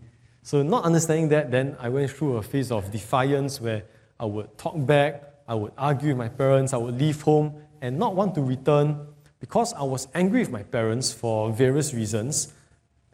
So, 0.42 0.62
not 0.62 0.84
understanding 0.84 1.28
that, 1.30 1.50
then 1.50 1.76
I 1.78 1.88
went 1.88 2.10
through 2.10 2.36
a 2.36 2.42
phase 2.42 2.70
of 2.70 2.90
defiance 2.92 3.58
where 3.60 3.84
I 4.20 4.26
would 4.26 4.58
talk 4.58 4.74
back, 4.84 5.22
I 5.48 5.54
would 5.54 5.72
argue 5.78 6.08
with 6.08 6.18
my 6.18 6.28
parents, 6.28 6.74
I 6.74 6.76
would 6.76 7.00
leave 7.00 7.22
home 7.22 7.54
and 7.80 7.98
not 7.98 8.14
want 8.14 8.34
to 8.34 8.42
return 8.42 9.06
because 9.40 9.72
I 9.72 9.84
was 9.84 10.08
angry 10.14 10.40
with 10.40 10.50
my 10.50 10.62
parents 10.62 11.12
for 11.12 11.50
various 11.52 11.94
reasons 11.94 12.52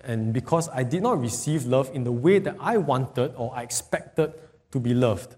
and 0.04 0.32
because 0.32 0.68
I 0.70 0.82
did 0.82 1.02
not 1.02 1.20
receive 1.20 1.66
love 1.66 1.90
in 1.94 2.02
the 2.02 2.12
way 2.12 2.38
that 2.40 2.56
I 2.58 2.78
wanted 2.78 3.34
or 3.36 3.54
I 3.54 3.62
expected 3.62 4.32
to 4.72 4.80
be 4.80 4.94
loved. 4.94 5.36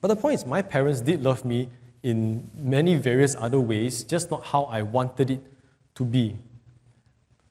But 0.00 0.08
the 0.08 0.16
point 0.16 0.34
is, 0.34 0.46
my 0.46 0.62
parents 0.62 1.00
did 1.00 1.22
love 1.22 1.44
me 1.44 1.70
in 2.02 2.50
many 2.54 2.96
various 2.96 3.36
other 3.36 3.60
ways, 3.60 4.04
just 4.04 4.30
not 4.30 4.44
how 4.44 4.64
I 4.64 4.82
wanted 4.82 5.30
it 5.30 5.40
to 5.94 6.04
be. 6.04 6.36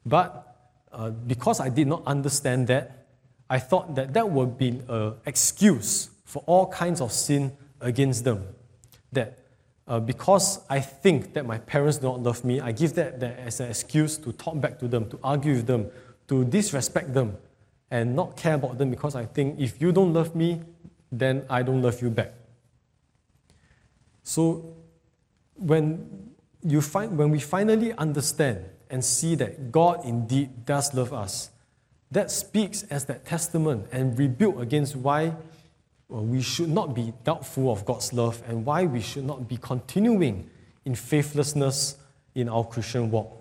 But 0.06 0.56
uh, 0.92 1.10
because 1.10 1.60
I 1.60 1.70
did 1.70 1.88
not 1.88 2.04
understand 2.06 2.68
that, 2.68 3.06
I 3.50 3.60
thought 3.60 3.96
that 3.96 4.14
that 4.14 4.30
would 4.30 4.58
be 4.58 4.82
an 4.88 5.14
excuse 5.26 6.10
for 6.26 6.44
all 6.46 6.68
kinds 6.68 7.02
of 7.02 7.12
sin 7.12 7.52
against 7.80 8.24
them. 8.24 8.48
That 9.12 9.40
uh, 9.88 10.00
because 10.00 10.60
I 10.70 10.80
think 10.80 11.34
that 11.34 11.46
my 11.46 11.58
parents 11.58 11.98
do 11.98 12.08
not 12.08 12.24
love 12.24 12.46
me, 12.46 12.62
I 12.62 12.72
give 12.72 12.94
that, 12.94 13.20
that 13.20 13.40
as 13.40 13.60
an 13.60 13.70
excuse 13.70 14.18
to 14.20 14.32
talk 14.32 14.60
back 14.62 14.80
to 14.80 14.88
them, 14.88 15.10
to 15.10 15.20
argue 15.24 15.56
with 15.56 15.68
them, 15.68 15.90
to 16.30 16.46
disrespect 16.46 17.14
them, 17.14 17.38
and 17.90 18.16
not 18.16 18.38
care 18.38 18.54
about 18.54 18.78
them 18.78 18.90
because 18.90 19.16
I 19.16 19.26
think 19.26 19.60
if 19.60 19.82
you 19.82 19.92
don't 19.92 20.14
love 20.14 20.34
me, 20.34 20.62
then 21.12 21.46
I 21.50 21.62
don't 21.62 21.82
love 21.82 22.02
you 22.02 22.10
back. 22.10 22.34
So 24.24 24.76
when, 25.56 26.32
you 26.64 26.82
find, 26.82 27.18
when 27.18 27.30
we 27.30 27.40
finally 27.40 27.94
understand 27.94 28.66
and 28.90 29.04
see 29.04 29.36
that 29.36 29.72
God 29.72 30.06
indeed 30.06 30.66
does 30.66 30.94
love 30.94 31.14
us, 31.14 31.50
that 32.12 32.30
speaks 32.30 32.84
as 32.84 33.06
that 33.06 33.26
testament 33.26 33.88
and 33.92 34.18
rebuke 34.20 34.60
against 34.60 34.96
why 34.96 35.34
we 36.10 36.42
should 36.42 36.70
not 36.70 36.94
be 36.94 37.14
doubtful 37.24 37.72
of 37.72 37.86
God's 37.86 38.12
love 38.12 38.44
and 38.48 38.66
why 38.66 38.84
we 38.84 39.00
should 39.00 39.24
not 39.24 39.48
be 39.48 39.56
continuing 39.56 40.50
in 40.84 40.94
faithlessness 40.94 41.96
in 42.36 42.50
our 42.50 42.66
Christian 42.66 43.10
walk. 43.10 43.38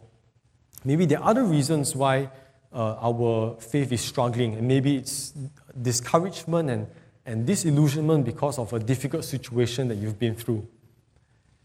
Maybe 0.84 1.04
there 1.04 1.18
are 1.18 1.30
other 1.30 1.42
reasons 1.42 1.96
why 1.96 2.30
uh, 2.72 2.94
our 3.00 3.56
faith 3.58 3.90
is 3.90 4.00
struggling, 4.00 4.54
and 4.54 4.68
maybe 4.68 4.96
it's 4.96 5.34
discouragement 5.82 6.70
and, 6.70 6.86
and 7.30 7.46
disillusionment 7.46 8.24
because 8.24 8.58
of 8.58 8.72
a 8.72 8.78
difficult 8.80 9.24
situation 9.24 9.86
that 9.86 9.94
you've 9.94 10.18
been 10.18 10.34
through. 10.34 10.66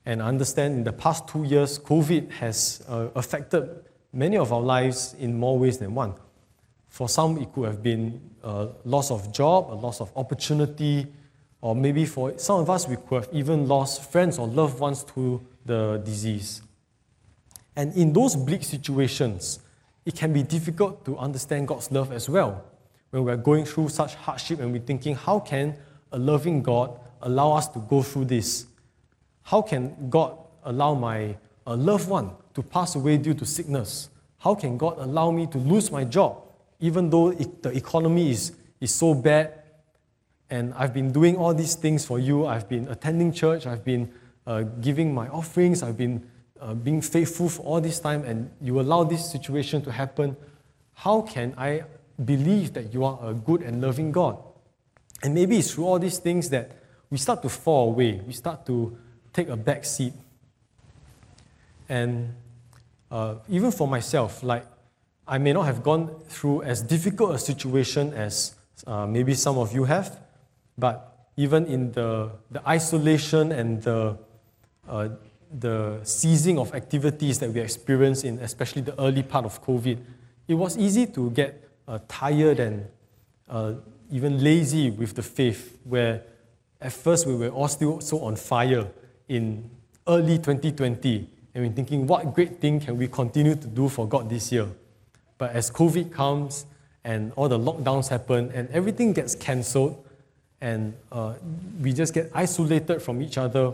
And 0.05 0.21
I 0.21 0.27
understand 0.27 0.75
in 0.75 0.83
the 0.83 0.93
past 0.93 1.27
two 1.27 1.43
years, 1.43 1.79
COVID 1.79 2.31
has 2.33 2.83
uh, 2.87 3.07
affected 3.15 3.83
many 4.13 4.37
of 4.37 4.53
our 4.53 4.61
lives 4.61 5.15
in 5.19 5.35
more 5.37 5.57
ways 5.57 5.79
than 5.79 5.95
one. 5.95 6.13
For 6.87 7.09
some, 7.09 7.39
it 7.41 7.51
could 7.51 7.65
have 7.65 7.81
been 7.81 8.21
a 8.43 8.69
loss 8.83 9.09
of 9.09 9.33
job, 9.33 9.71
a 9.71 9.73
loss 9.73 10.01
of 10.01 10.11
opportunity, 10.15 11.07
or 11.61 11.75
maybe 11.75 12.05
for 12.05 12.37
some 12.37 12.59
of 12.59 12.69
us, 12.69 12.87
we 12.87 12.97
could 12.97 13.23
have 13.23 13.29
even 13.33 13.67
lost 13.67 14.11
friends 14.11 14.37
or 14.37 14.47
loved 14.47 14.79
ones 14.79 15.03
to 15.15 15.41
the 15.65 15.99
disease. 16.05 16.61
And 17.75 17.91
in 17.95 18.13
those 18.13 18.35
bleak 18.35 18.63
situations, 18.63 19.59
it 20.05 20.15
can 20.15 20.31
be 20.31 20.43
difficult 20.43 21.03
to 21.05 21.17
understand 21.17 21.67
God's 21.67 21.91
love 21.91 22.11
as 22.11 22.29
well. 22.29 22.63
When 23.15 23.23
we're 23.23 23.37
going 23.37 23.63
through 23.63 23.87
such 23.89 24.15
hardship 24.15 24.59
and 24.59 24.73
we're 24.73 24.81
thinking, 24.81 25.15
how 25.15 25.39
can 25.39 25.77
a 26.11 26.19
loving 26.19 26.61
God 26.61 26.99
allow 27.21 27.53
us 27.53 27.69
to 27.69 27.79
go 27.79 28.03
through 28.03 28.25
this? 28.25 28.65
How 29.43 29.61
can 29.61 30.09
God 30.09 30.37
allow 30.65 30.95
my 30.95 31.37
loved 31.65 32.09
one 32.09 32.31
to 32.55 32.61
pass 32.61 32.95
away 32.95 33.15
due 33.17 33.33
to 33.35 33.45
sickness? 33.45 34.09
How 34.39 34.53
can 34.53 34.77
God 34.77 34.97
allow 34.99 35.31
me 35.31 35.47
to 35.47 35.57
lose 35.57 35.91
my 35.91 36.03
job? 36.03 36.41
even 36.79 37.09
though 37.09 37.29
it, 37.29 37.63
the 37.63 37.69
economy 37.71 38.31
is, 38.31 38.51
is 38.79 38.93
so 38.93 39.13
bad, 39.13 39.53
and 40.49 40.73
I've 40.75 40.93
been 40.93 41.11
doing 41.11 41.37
all 41.37 41.53
these 41.53 41.75
things 41.75 42.05
for 42.05 42.19
you, 42.19 42.45
I've 42.45 42.69
been 42.69 42.87
attending 42.87 43.31
church, 43.31 43.65
I've 43.65 43.83
been 43.83 44.11
uh, 44.45 44.61
giving 44.81 45.13
my 45.13 45.27
offerings, 45.29 45.81
I've 45.81 45.97
been 45.97 46.29
uh, 46.59 46.73
being 46.73 47.01
faithful 47.01 47.49
for 47.49 47.63
all 47.63 47.81
this 47.81 47.99
time, 47.99 48.23
and 48.23 48.51
you 48.61 48.79
allow 48.79 49.03
this 49.03 49.29
situation 49.31 49.81
to 49.83 49.91
happen, 49.91 50.35
how 50.93 51.21
can 51.21 51.53
I 51.57 51.83
believe 52.23 52.73
that 52.73 52.93
you 52.93 53.03
are 53.03 53.19
a 53.21 53.33
good 53.33 53.61
and 53.61 53.81
loving 53.81 54.11
God? 54.11 54.37
And 55.23 55.33
maybe 55.33 55.57
it's 55.57 55.73
through 55.73 55.85
all 55.85 55.99
these 55.99 56.19
things 56.19 56.49
that 56.49 56.71
we 57.09 57.17
start 57.17 57.41
to 57.43 57.49
fall 57.49 57.89
away, 57.89 58.21
we 58.25 58.33
start 58.33 58.65
to 58.65 58.97
take 59.33 59.49
a 59.49 59.55
back 59.55 59.85
seat. 59.85 60.13
And 61.87 62.33
uh, 63.11 63.35
even 63.49 63.71
for 63.71 63.87
myself, 63.87 64.43
like 64.43 64.65
I 65.27 65.37
may 65.37 65.53
not 65.53 65.65
have 65.65 65.83
gone 65.83 66.19
through 66.27 66.63
as 66.63 66.81
difficult 66.81 67.35
a 67.35 67.39
situation 67.39 68.13
as 68.13 68.55
uh, 68.85 69.07
maybe 69.07 69.33
some 69.33 69.57
of 69.57 69.73
you 69.73 69.83
have, 69.85 70.19
but 70.77 71.29
even 71.37 71.65
in 71.65 71.91
the, 71.91 72.31
the 72.51 72.67
isolation 72.67 73.51
and 73.51 73.81
the, 73.81 74.17
uh, 74.87 75.09
the 75.59 75.99
ceasing 76.03 76.59
of 76.59 76.73
activities 76.73 77.39
that 77.39 77.51
we 77.51 77.59
experienced 77.59 78.23
in 78.23 78.39
especially 78.39 78.81
the 78.81 78.99
early 78.99 79.23
part 79.23 79.45
of 79.45 79.63
COVID, 79.63 79.97
it 80.47 80.53
was 80.53 80.77
easy 80.77 81.07
to 81.07 81.31
get 81.31 81.64
uh, 81.87 81.99
tired 82.07 82.59
and 82.59 82.85
uh, 83.49 83.73
even 84.11 84.43
lazy 84.43 84.89
with 84.89 85.15
the 85.15 85.23
faith, 85.23 85.77
where 85.83 86.23
at 86.81 86.93
first 86.93 87.25
we 87.25 87.35
were 87.35 87.49
all 87.49 87.67
still 87.67 87.99
so 88.01 88.19
on 88.21 88.35
fire 88.35 88.87
in 89.27 89.69
early 90.07 90.37
2020, 90.37 91.29
and 91.53 91.63
we're 91.63 91.73
thinking, 91.73 92.05
what 92.05 92.33
great 92.33 92.59
thing 92.59 92.79
can 92.79 92.97
we 92.97 93.07
continue 93.07 93.55
to 93.55 93.67
do 93.67 93.89
for 93.89 94.07
God 94.07 94.29
this 94.29 94.51
year? 94.51 94.67
But 95.37 95.51
as 95.51 95.71
COVID 95.71 96.11
comes 96.11 96.65
and 97.03 97.31
all 97.35 97.49
the 97.49 97.59
lockdowns 97.59 98.09
happen 98.09 98.51
and 98.53 98.69
everything 98.69 99.13
gets 99.13 99.35
cancelled 99.35 100.03
and 100.61 100.93
uh, 101.11 101.33
we 101.81 101.93
just 101.93 102.13
get 102.13 102.31
isolated 102.33 103.01
from 103.01 103.21
each 103.21 103.37
other, 103.37 103.73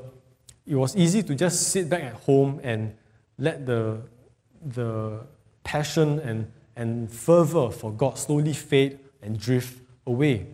it 0.65 0.75
was 0.75 0.95
easy 0.95 1.23
to 1.23 1.35
just 1.35 1.69
sit 1.69 1.89
back 1.89 2.03
at 2.03 2.13
home 2.13 2.59
and 2.63 2.95
let 3.37 3.65
the, 3.65 4.01
the 4.63 5.19
passion 5.63 6.19
and, 6.19 6.51
and 6.75 7.11
fervor 7.11 7.69
for 7.69 7.91
God 7.91 8.17
slowly 8.17 8.53
fade 8.53 8.99
and 9.21 9.39
drift 9.39 9.81
away. 10.05 10.47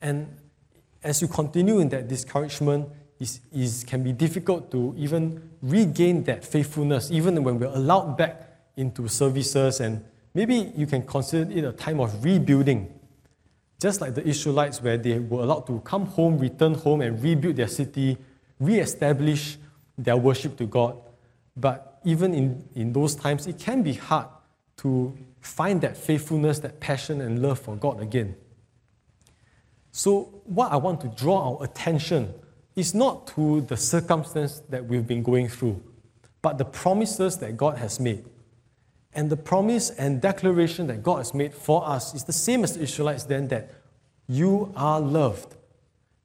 And 0.00 0.36
as 1.02 1.22
you 1.22 1.28
continue 1.28 1.78
in 1.80 1.88
that 1.90 2.08
discouragement, 2.08 2.88
it 3.20 3.84
can 3.86 4.02
be 4.02 4.12
difficult 4.12 4.70
to 4.70 4.94
even 4.96 5.50
regain 5.62 6.24
that 6.24 6.44
faithfulness, 6.44 7.10
even 7.10 7.42
when 7.42 7.58
we're 7.58 7.66
allowed 7.66 8.16
back 8.16 8.50
into 8.76 9.08
services, 9.08 9.80
and 9.80 10.04
maybe 10.34 10.72
you 10.76 10.86
can 10.86 11.02
consider 11.02 11.50
it 11.50 11.64
a 11.64 11.72
time 11.72 12.00
of 12.00 12.24
rebuilding. 12.24 12.92
Just 13.80 14.00
like 14.00 14.14
the 14.14 14.26
Israelites, 14.26 14.82
where 14.82 14.96
they 14.98 15.18
were 15.18 15.42
allowed 15.42 15.66
to 15.66 15.80
come 15.80 16.06
home, 16.06 16.38
return 16.38 16.74
home, 16.74 17.00
and 17.02 17.22
rebuild 17.22 17.56
their 17.56 17.68
city, 17.68 18.16
re 18.58 18.78
establish 18.80 19.58
their 19.96 20.16
worship 20.16 20.56
to 20.56 20.66
God. 20.66 20.96
But 21.56 22.00
even 22.04 22.34
in, 22.34 22.68
in 22.74 22.92
those 22.92 23.14
times, 23.14 23.46
it 23.46 23.58
can 23.58 23.82
be 23.82 23.94
hard 23.94 24.26
to 24.78 25.16
find 25.40 25.80
that 25.82 25.96
faithfulness, 25.96 26.58
that 26.60 26.80
passion, 26.80 27.20
and 27.20 27.40
love 27.40 27.58
for 27.58 27.76
God 27.76 28.00
again. 28.00 28.36
So, 29.92 30.42
what 30.44 30.72
I 30.72 30.76
want 30.76 31.00
to 31.02 31.08
draw 31.08 31.54
our 31.54 31.64
attention 31.64 32.34
is 32.74 32.94
not 32.94 33.28
to 33.28 33.60
the 33.62 33.76
circumstance 33.76 34.60
that 34.68 34.84
we've 34.86 35.06
been 35.06 35.22
going 35.22 35.48
through, 35.48 35.80
but 36.42 36.58
the 36.58 36.64
promises 36.64 37.38
that 37.38 37.56
God 37.56 37.78
has 37.78 38.00
made. 38.00 38.24
And 39.14 39.30
the 39.30 39.36
promise 39.36 39.90
and 39.90 40.20
declaration 40.20 40.88
that 40.88 41.02
God 41.02 41.18
has 41.18 41.32
made 41.32 41.54
for 41.54 41.86
us 41.86 42.14
is 42.14 42.24
the 42.24 42.32
same 42.32 42.64
as 42.64 42.74
the 42.74 42.82
Israelites 42.82 43.24
then 43.24 43.46
that 43.48 43.70
you 44.26 44.72
are 44.74 45.00
loved, 45.00 45.54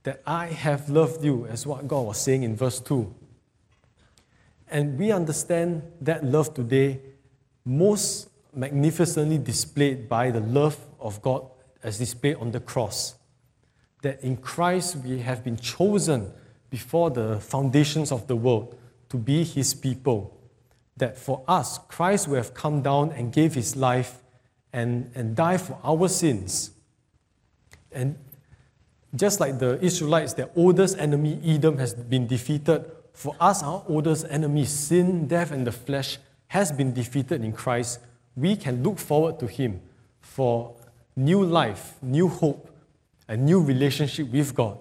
that 0.03 0.23
I 0.25 0.47
have 0.47 0.89
loved 0.89 1.23
you, 1.23 1.45
as 1.45 1.67
what 1.67 1.87
God 1.87 2.07
was 2.07 2.17
saying 2.17 2.41
in 2.41 2.55
verse 2.55 2.79
2. 2.79 3.13
And 4.71 4.97
we 4.97 5.11
understand 5.11 5.83
that 6.01 6.23
love 6.23 6.53
today 6.53 7.01
most 7.65 8.29
magnificently 8.53 9.37
displayed 9.37 10.09
by 10.09 10.31
the 10.31 10.39
love 10.39 10.77
of 10.99 11.21
God 11.21 11.45
as 11.83 11.97
displayed 11.97 12.37
on 12.37 12.51
the 12.51 12.59
cross. 12.59 13.15
That 14.01 14.23
in 14.23 14.37
Christ 14.37 14.97
we 14.97 15.19
have 15.19 15.43
been 15.43 15.57
chosen 15.57 16.31
before 16.69 17.09
the 17.09 17.39
foundations 17.39 18.11
of 18.11 18.27
the 18.27 18.35
world 18.35 18.77
to 19.09 19.17
be 19.17 19.43
His 19.43 19.73
people 19.73 20.39
that 20.99 21.17
for 21.17 21.43
us, 21.47 21.79
Christ 21.87 22.27
will 22.27 22.35
have 22.35 22.53
come 22.53 22.81
down 22.81 23.11
and 23.13 23.33
gave 23.33 23.55
his 23.55 23.75
life 23.75 24.21
and, 24.71 25.09
and 25.15 25.35
died 25.35 25.61
for 25.61 25.79
our 25.83 26.07
sins. 26.07 26.71
And 27.91 28.17
just 29.15 29.39
like 29.39 29.57
the 29.59 29.83
Israelites, 29.83 30.33
their 30.33 30.49
oldest 30.55 30.97
enemy, 30.99 31.41
Edom, 31.43 31.77
has 31.77 31.93
been 31.93 32.27
defeated, 32.27 32.85
for 33.13 33.35
us, 33.39 33.63
our 33.63 33.83
oldest 33.87 34.27
enemy, 34.29 34.65
sin, 34.65 35.27
death, 35.27 35.51
and 35.51 35.65
the 35.65 35.71
flesh, 35.71 36.19
has 36.47 36.71
been 36.71 36.93
defeated 36.93 37.43
in 37.43 37.51
Christ. 37.51 37.99
We 38.39 38.55
can 38.55 38.83
look 38.83 38.99
forward 38.99 39.37
to 39.39 39.47
him 39.47 39.81
for 40.21 40.73
new 41.15 41.43
life, 41.43 41.95
new 42.01 42.29
hope, 42.29 42.69
a 43.27 43.35
new 43.35 43.61
relationship 43.61 44.31
with 44.31 44.55
God. 44.55 44.77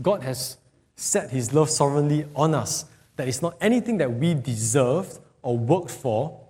God 0.00 0.22
has 0.22 0.58
set 0.94 1.30
his 1.30 1.52
love 1.52 1.68
sovereignly 1.68 2.26
on 2.36 2.54
us 2.54 2.86
that 3.16 3.26
is 3.26 3.42
not 3.42 3.56
anything 3.60 3.98
that 3.98 4.12
we 4.12 4.34
deserved 4.34 5.18
or 5.42 5.58
worked 5.58 5.90
for, 5.90 6.40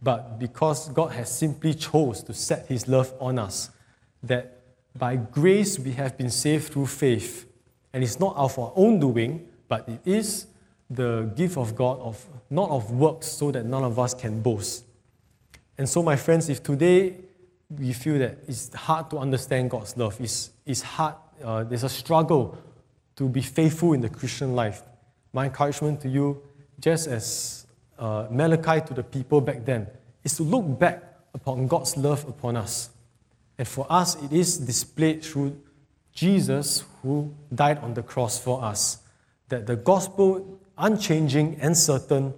but 0.00 0.38
because 0.38 0.88
God 0.90 1.08
has 1.12 1.36
simply 1.36 1.74
chose 1.74 2.22
to 2.22 2.32
set 2.32 2.66
his 2.66 2.86
love 2.86 3.12
on 3.20 3.38
us. 3.38 3.70
That 4.22 4.60
by 4.96 5.16
grace 5.16 5.78
we 5.78 5.92
have 5.92 6.16
been 6.16 6.30
saved 6.30 6.72
through 6.72 6.86
faith. 6.86 7.46
And 7.92 8.04
it's 8.04 8.20
not 8.20 8.36
of 8.36 8.56
our 8.58 8.72
own 8.76 9.00
doing, 9.00 9.48
but 9.68 9.88
it 9.88 10.00
is 10.04 10.46
the 10.88 11.32
gift 11.34 11.56
of 11.56 11.74
God, 11.74 11.98
of, 11.98 12.24
not 12.50 12.70
of 12.70 12.92
works, 12.92 13.26
so 13.26 13.50
that 13.50 13.66
none 13.66 13.82
of 13.82 13.98
us 13.98 14.14
can 14.14 14.40
boast. 14.40 14.85
And 15.78 15.88
so, 15.88 16.02
my 16.02 16.16
friends, 16.16 16.48
if 16.48 16.62
today 16.62 17.16
we 17.68 17.92
feel 17.92 18.18
that 18.18 18.38
it's 18.46 18.72
hard 18.74 19.10
to 19.10 19.18
understand 19.18 19.70
God's 19.70 19.96
love, 19.96 20.20
it's, 20.20 20.50
it's 20.64 20.82
hard, 20.82 21.14
uh, 21.44 21.64
there's 21.64 21.84
a 21.84 21.88
struggle 21.88 22.58
to 23.16 23.28
be 23.28 23.42
faithful 23.42 23.92
in 23.92 24.00
the 24.00 24.08
Christian 24.08 24.54
life, 24.54 24.82
my 25.32 25.46
encouragement 25.46 26.00
to 26.02 26.08
you, 26.08 26.42
just 26.80 27.08
as 27.08 27.66
uh, 27.98 28.26
Malachi 28.30 28.86
to 28.86 28.94
the 28.94 29.02
people 29.02 29.40
back 29.40 29.64
then, 29.64 29.86
is 30.22 30.36
to 30.36 30.42
look 30.42 30.78
back 30.78 31.02
upon 31.34 31.66
God's 31.66 31.96
love 31.96 32.26
upon 32.28 32.56
us. 32.56 32.90
And 33.58 33.66
for 33.66 33.86
us, 33.88 34.22
it 34.22 34.32
is 34.32 34.58
displayed 34.58 35.22
through 35.22 35.58
Jesus 36.12 36.84
who 37.02 37.34
died 37.54 37.78
on 37.78 37.94
the 37.94 38.02
cross 38.02 38.38
for 38.38 38.62
us. 38.62 38.98
That 39.48 39.66
the 39.66 39.76
gospel, 39.76 40.60
unchanging 40.76 41.58
and 41.60 41.76
certain, 41.76 42.34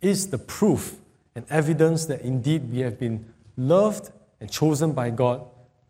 is 0.00 0.28
the 0.30 0.38
proof 0.38 0.96
and 1.36 1.46
evidence 1.50 2.06
that 2.06 2.22
indeed 2.22 2.68
we 2.72 2.80
have 2.80 2.98
been 2.98 3.24
loved 3.56 4.10
and 4.40 4.50
chosen 4.50 4.92
by 4.92 5.10
God, 5.10 5.46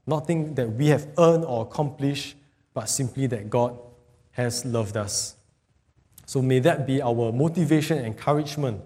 nothing 0.07 0.55
that 0.57 0.73
we 0.73 0.89
have 0.89 1.09
earned 1.17 1.45
or 1.45 1.63
accomplished, 1.63 2.37
but 2.75 2.91
simply 2.91 3.27
that 3.29 3.49
God 3.49 3.79
has 4.33 4.67
loved 4.67 4.97
us. 4.97 5.37
So 6.27 6.43
may 6.43 6.59
that 6.59 6.87
be 6.87 7.01
our 7.01 7.33
motivation 7.33 8.05
encouragement 8.05 8.83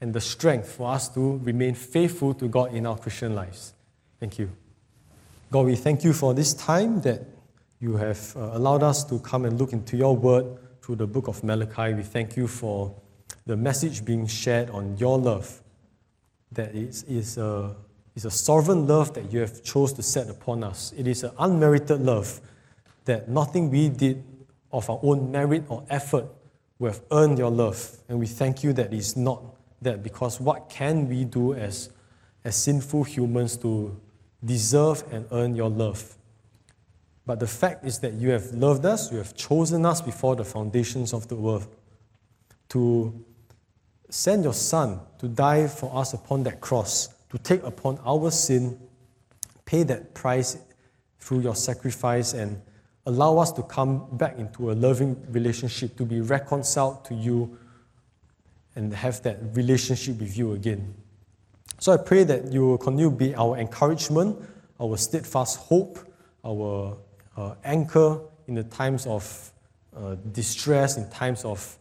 and 0.00 0.14
the 0.14 0.20
strength 0.20 0.72
for 0.72 0.90
us 0.90 1.08
to 1.10 1.36
remain 1.44 1.74
faithful 1.74 2.34
to 2.34 2.48
God 2.48 2.74
in 2.74 2.86
our 2.86 2.96
Christian 2.96 3.34
lives. 3.34 3.74
Thank 4.18 4.38
you. 4.38 4.50
God, 5.50 5.66
we 5.66 5.76
thank 5.76 6.02
you 6.02 6.12
for 6.12 6.32
this 6.32 6.54
time 6.54 7.02
that 7.02 7.22
you 7.80 7.96
have 7.96 8.34
uh, 8.36 8.50
allowed 8.52 8.82
us 8.82 9.04
to 9.04 9.18
come 9.18 9.44
and 9.44 9.58
look 9.58 9.72
into 9.72 9.96
your 9.96 10.16
word 10.16 10.46
through 10.82 10.96
the 10.96 11.06
book 11.06 11.28
of 11.28 11.44
Malachi. 11.44 11.94
We 11.94 12.02
thank 12.02 12.36
you 12.36 12.46
for 12.46 12.94
the 13.46 13.56
message 13.56 14.04
being 14.04 14.26
shared 14.26 14.70
on 14.70 14.96
your 14.96 15.18
love, 15.18 15.60
that 16.52 16.74
it 16.74 17.04
is 17.08 17.38
a, 17.38 17.76
is 18.14 18.24
a 18.24 18.30
sovereign 18.30 18.86
love 18.86 19.14
that 19.14 19.32
you 19.32 19.40
have 19.40 19.62
chose 19.62 19.92
to 19.94 20.02
set 20.02 20.28
upon 20.28 20.64
us. 20.64 20.92
It 20.96 21.06
is 21.06 21.22
an 21.24 21.32
unmerited 21.38 22.00
love 22.00 22.40
that 23.04 23.28
nothing 23.28 23.70
we 23.70 23.88
did 23.88 24.22
of 24.72 24.88
our 24.88 25.00
own 25.02 25.30
merit 25.30 25.64
or 25.68 25.84
effort 25.90 26.26
will 26.78 26.92
have 26.92 27.02
earned 27.10 27.38
your 27.38 27.50
love. 27.50 27.98
And 28.08 28.18
we 28.18 28.26
thank 28.26 28.64
you 28.64 28.72
that 28.74 28.92
it 28.92 28.96
is 28.96 29.16
not 29.16 29.42
that 29.82 30.02
because 30.02 30.40
what 30.40 30.68
can 30.68 31.08
we 31.08 31.24
do 31.24 31.54
as, 31.54 31.90
as 32.44 32.56
sinful 32.56 33.04
humans 33.04 33.56
to 33.58 33.98
deserve 34.44 35.04
and 35.10 35.26
earn 35.32 35.54
your 35.54 35.70
love? 35.70 36.16
But 37.26 37.38
the 37.40 37.46
fact 37.46 37.84
is 37.84 37.98
that 38.00 38.14
you 38.14 38.30
have 38.30 38.52
loved 38.52 38.84
us, 38.84 39.12
you 39.12 39.18
have 39.18 39.34
chosen 39.36 39.86
us 39.86 40.00
before 40.00 40.36
the 40.36 40.44
foundations 40.44 41.12
of 41.12 41.28
the 41.28 41.36
world 41.36 41.66
to 42.70 43.24
send 44.10 44.44
your 44.44 44.54
Son 44.54 45.00
to 45.18 45.28
die 45.28 45.66
for 45.66 45.96
us 45.96 46.12
upon 46.12 46.42
that 46.44 46.60
cross, 46.60 47.08
to 47.30 47.38
take 47.38 47.62
upon 47.62 47.98
our 48.04 48.30
sin, 48.30 48.78
pay 49.64 49.82
that 49.84 50.14
price 50.14 50.58
through 51.18 51.40
your 51.40 51.54
sacrifice, 51.54 52.32
and 52.34 52.60
allow 53.06 53.38
us 53.38 53.52
to 53.52 53.62
come 53.62 54.06
back 54.16 54.38
into 54.38 54.70
a 54.70 54.74
loving 54.74 55.16
relationship, 55.32 55.96
to 55.96 56.04
be 56.04 56.20
reconciled 56.20 57.04
to 57.04 57.14
you 57.14 57.56
and 58.76 58.92
have 58.92 59.22
that 59.22 59.38
relationship 59.54 60.18
with 60.20 60.36
you 60.36 60.52
again. 60.52 60.94
So 61.78 61.92
I 61.92 61.96
pray 61.96 62.24
that 62.24 62.52
you 62.52 62.66
will 62.66 62.78
continue 62.78 63.10
to 63.10 63.16
be 63.16 63.34
our 63.34 63.56
encouragement, 63.56 64.38
our 64.80 64.96
steadfast 64.96 65.58
hope, 65.58 65.98
our 66.44 66.96
uh, 67.36 67.54
anchor 67.64 68.20
in 68.46 68.54
the 68.54 68.64
times 68.64 69.06
of 69.06 69.52
uh, 69.96 70.16
distress, 70.32 70.96
in 70.96 71.08
times 71.10 71.44
of 71.44 71.78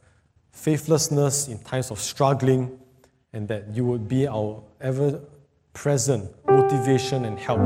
faithlessness, 0.51 1.47
in 1.47 1.59
times 1.59 1.91
of 1.91 1.99
struggling, 1.99 2.79
and 3.33 3.47
that 3.47 3.69
you 3.73 3.85
would 3.85 4.07
be 4.07 4.27
our 4.27 4.63
ever 4.81 5.21
present 5.73 6.29
motivation 6.47 7.25
and 7.25 7.39
help. 7.39 7.59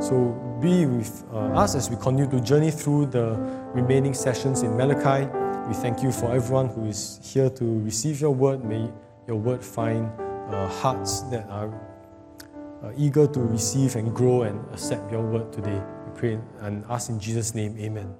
So 0.00 0.58
be 0.60 0.86
with 0.86 1.24
uh, 1.32 1.60
us 1.62 1.74
as 1.74 1.90
we 1.90 1.96
continue 1.96 2.30
to 2.30 2.40
journey 2.40 2.70
through 2.70 3.06
the 3.06 3.36
remaining 3.74 4.14
sessions 4.14 4.62
in 4.62 4.76
Malachi. 4.76 5.26
We 5.68 5.74
thank 5.74 6.02
you 6.02 6.12
for 6.12 6.32
everyone 6.32 6.68
who 6.68 6.86
is 6.86 7.18
here 7.22 7.50
to 7.50 7.80
receive 7.80 8.20
your 8.20 8.32
word. 8.32 8.64
May 8.64 8.90
your 9.26 9.36
word 9.36 9.64
find 9.64 10.10
uh, 10.50 10.68
hearts 10.68 11.22
that 11.22 11.48
are 11.50 11.72
uh, 12.82 12.92
eager 12.96 13.26
to 13.26 13.40
receive 13.40 13.96
and 13.96 14.14
grow 14.14 14.42
and 14.42 14.60
accept 14.72 15.10
your 15.10 15.22
word 15.22 15.52
today. 15.52 15.82
We 16.06 16.18
pray 16.18 16.38
and 16.60 16.84
ask 16.88 17.10
in 17.10 17.18
Jesus' 17.18 17.54
name, 17.54 17.76
amen. 17.78 18.16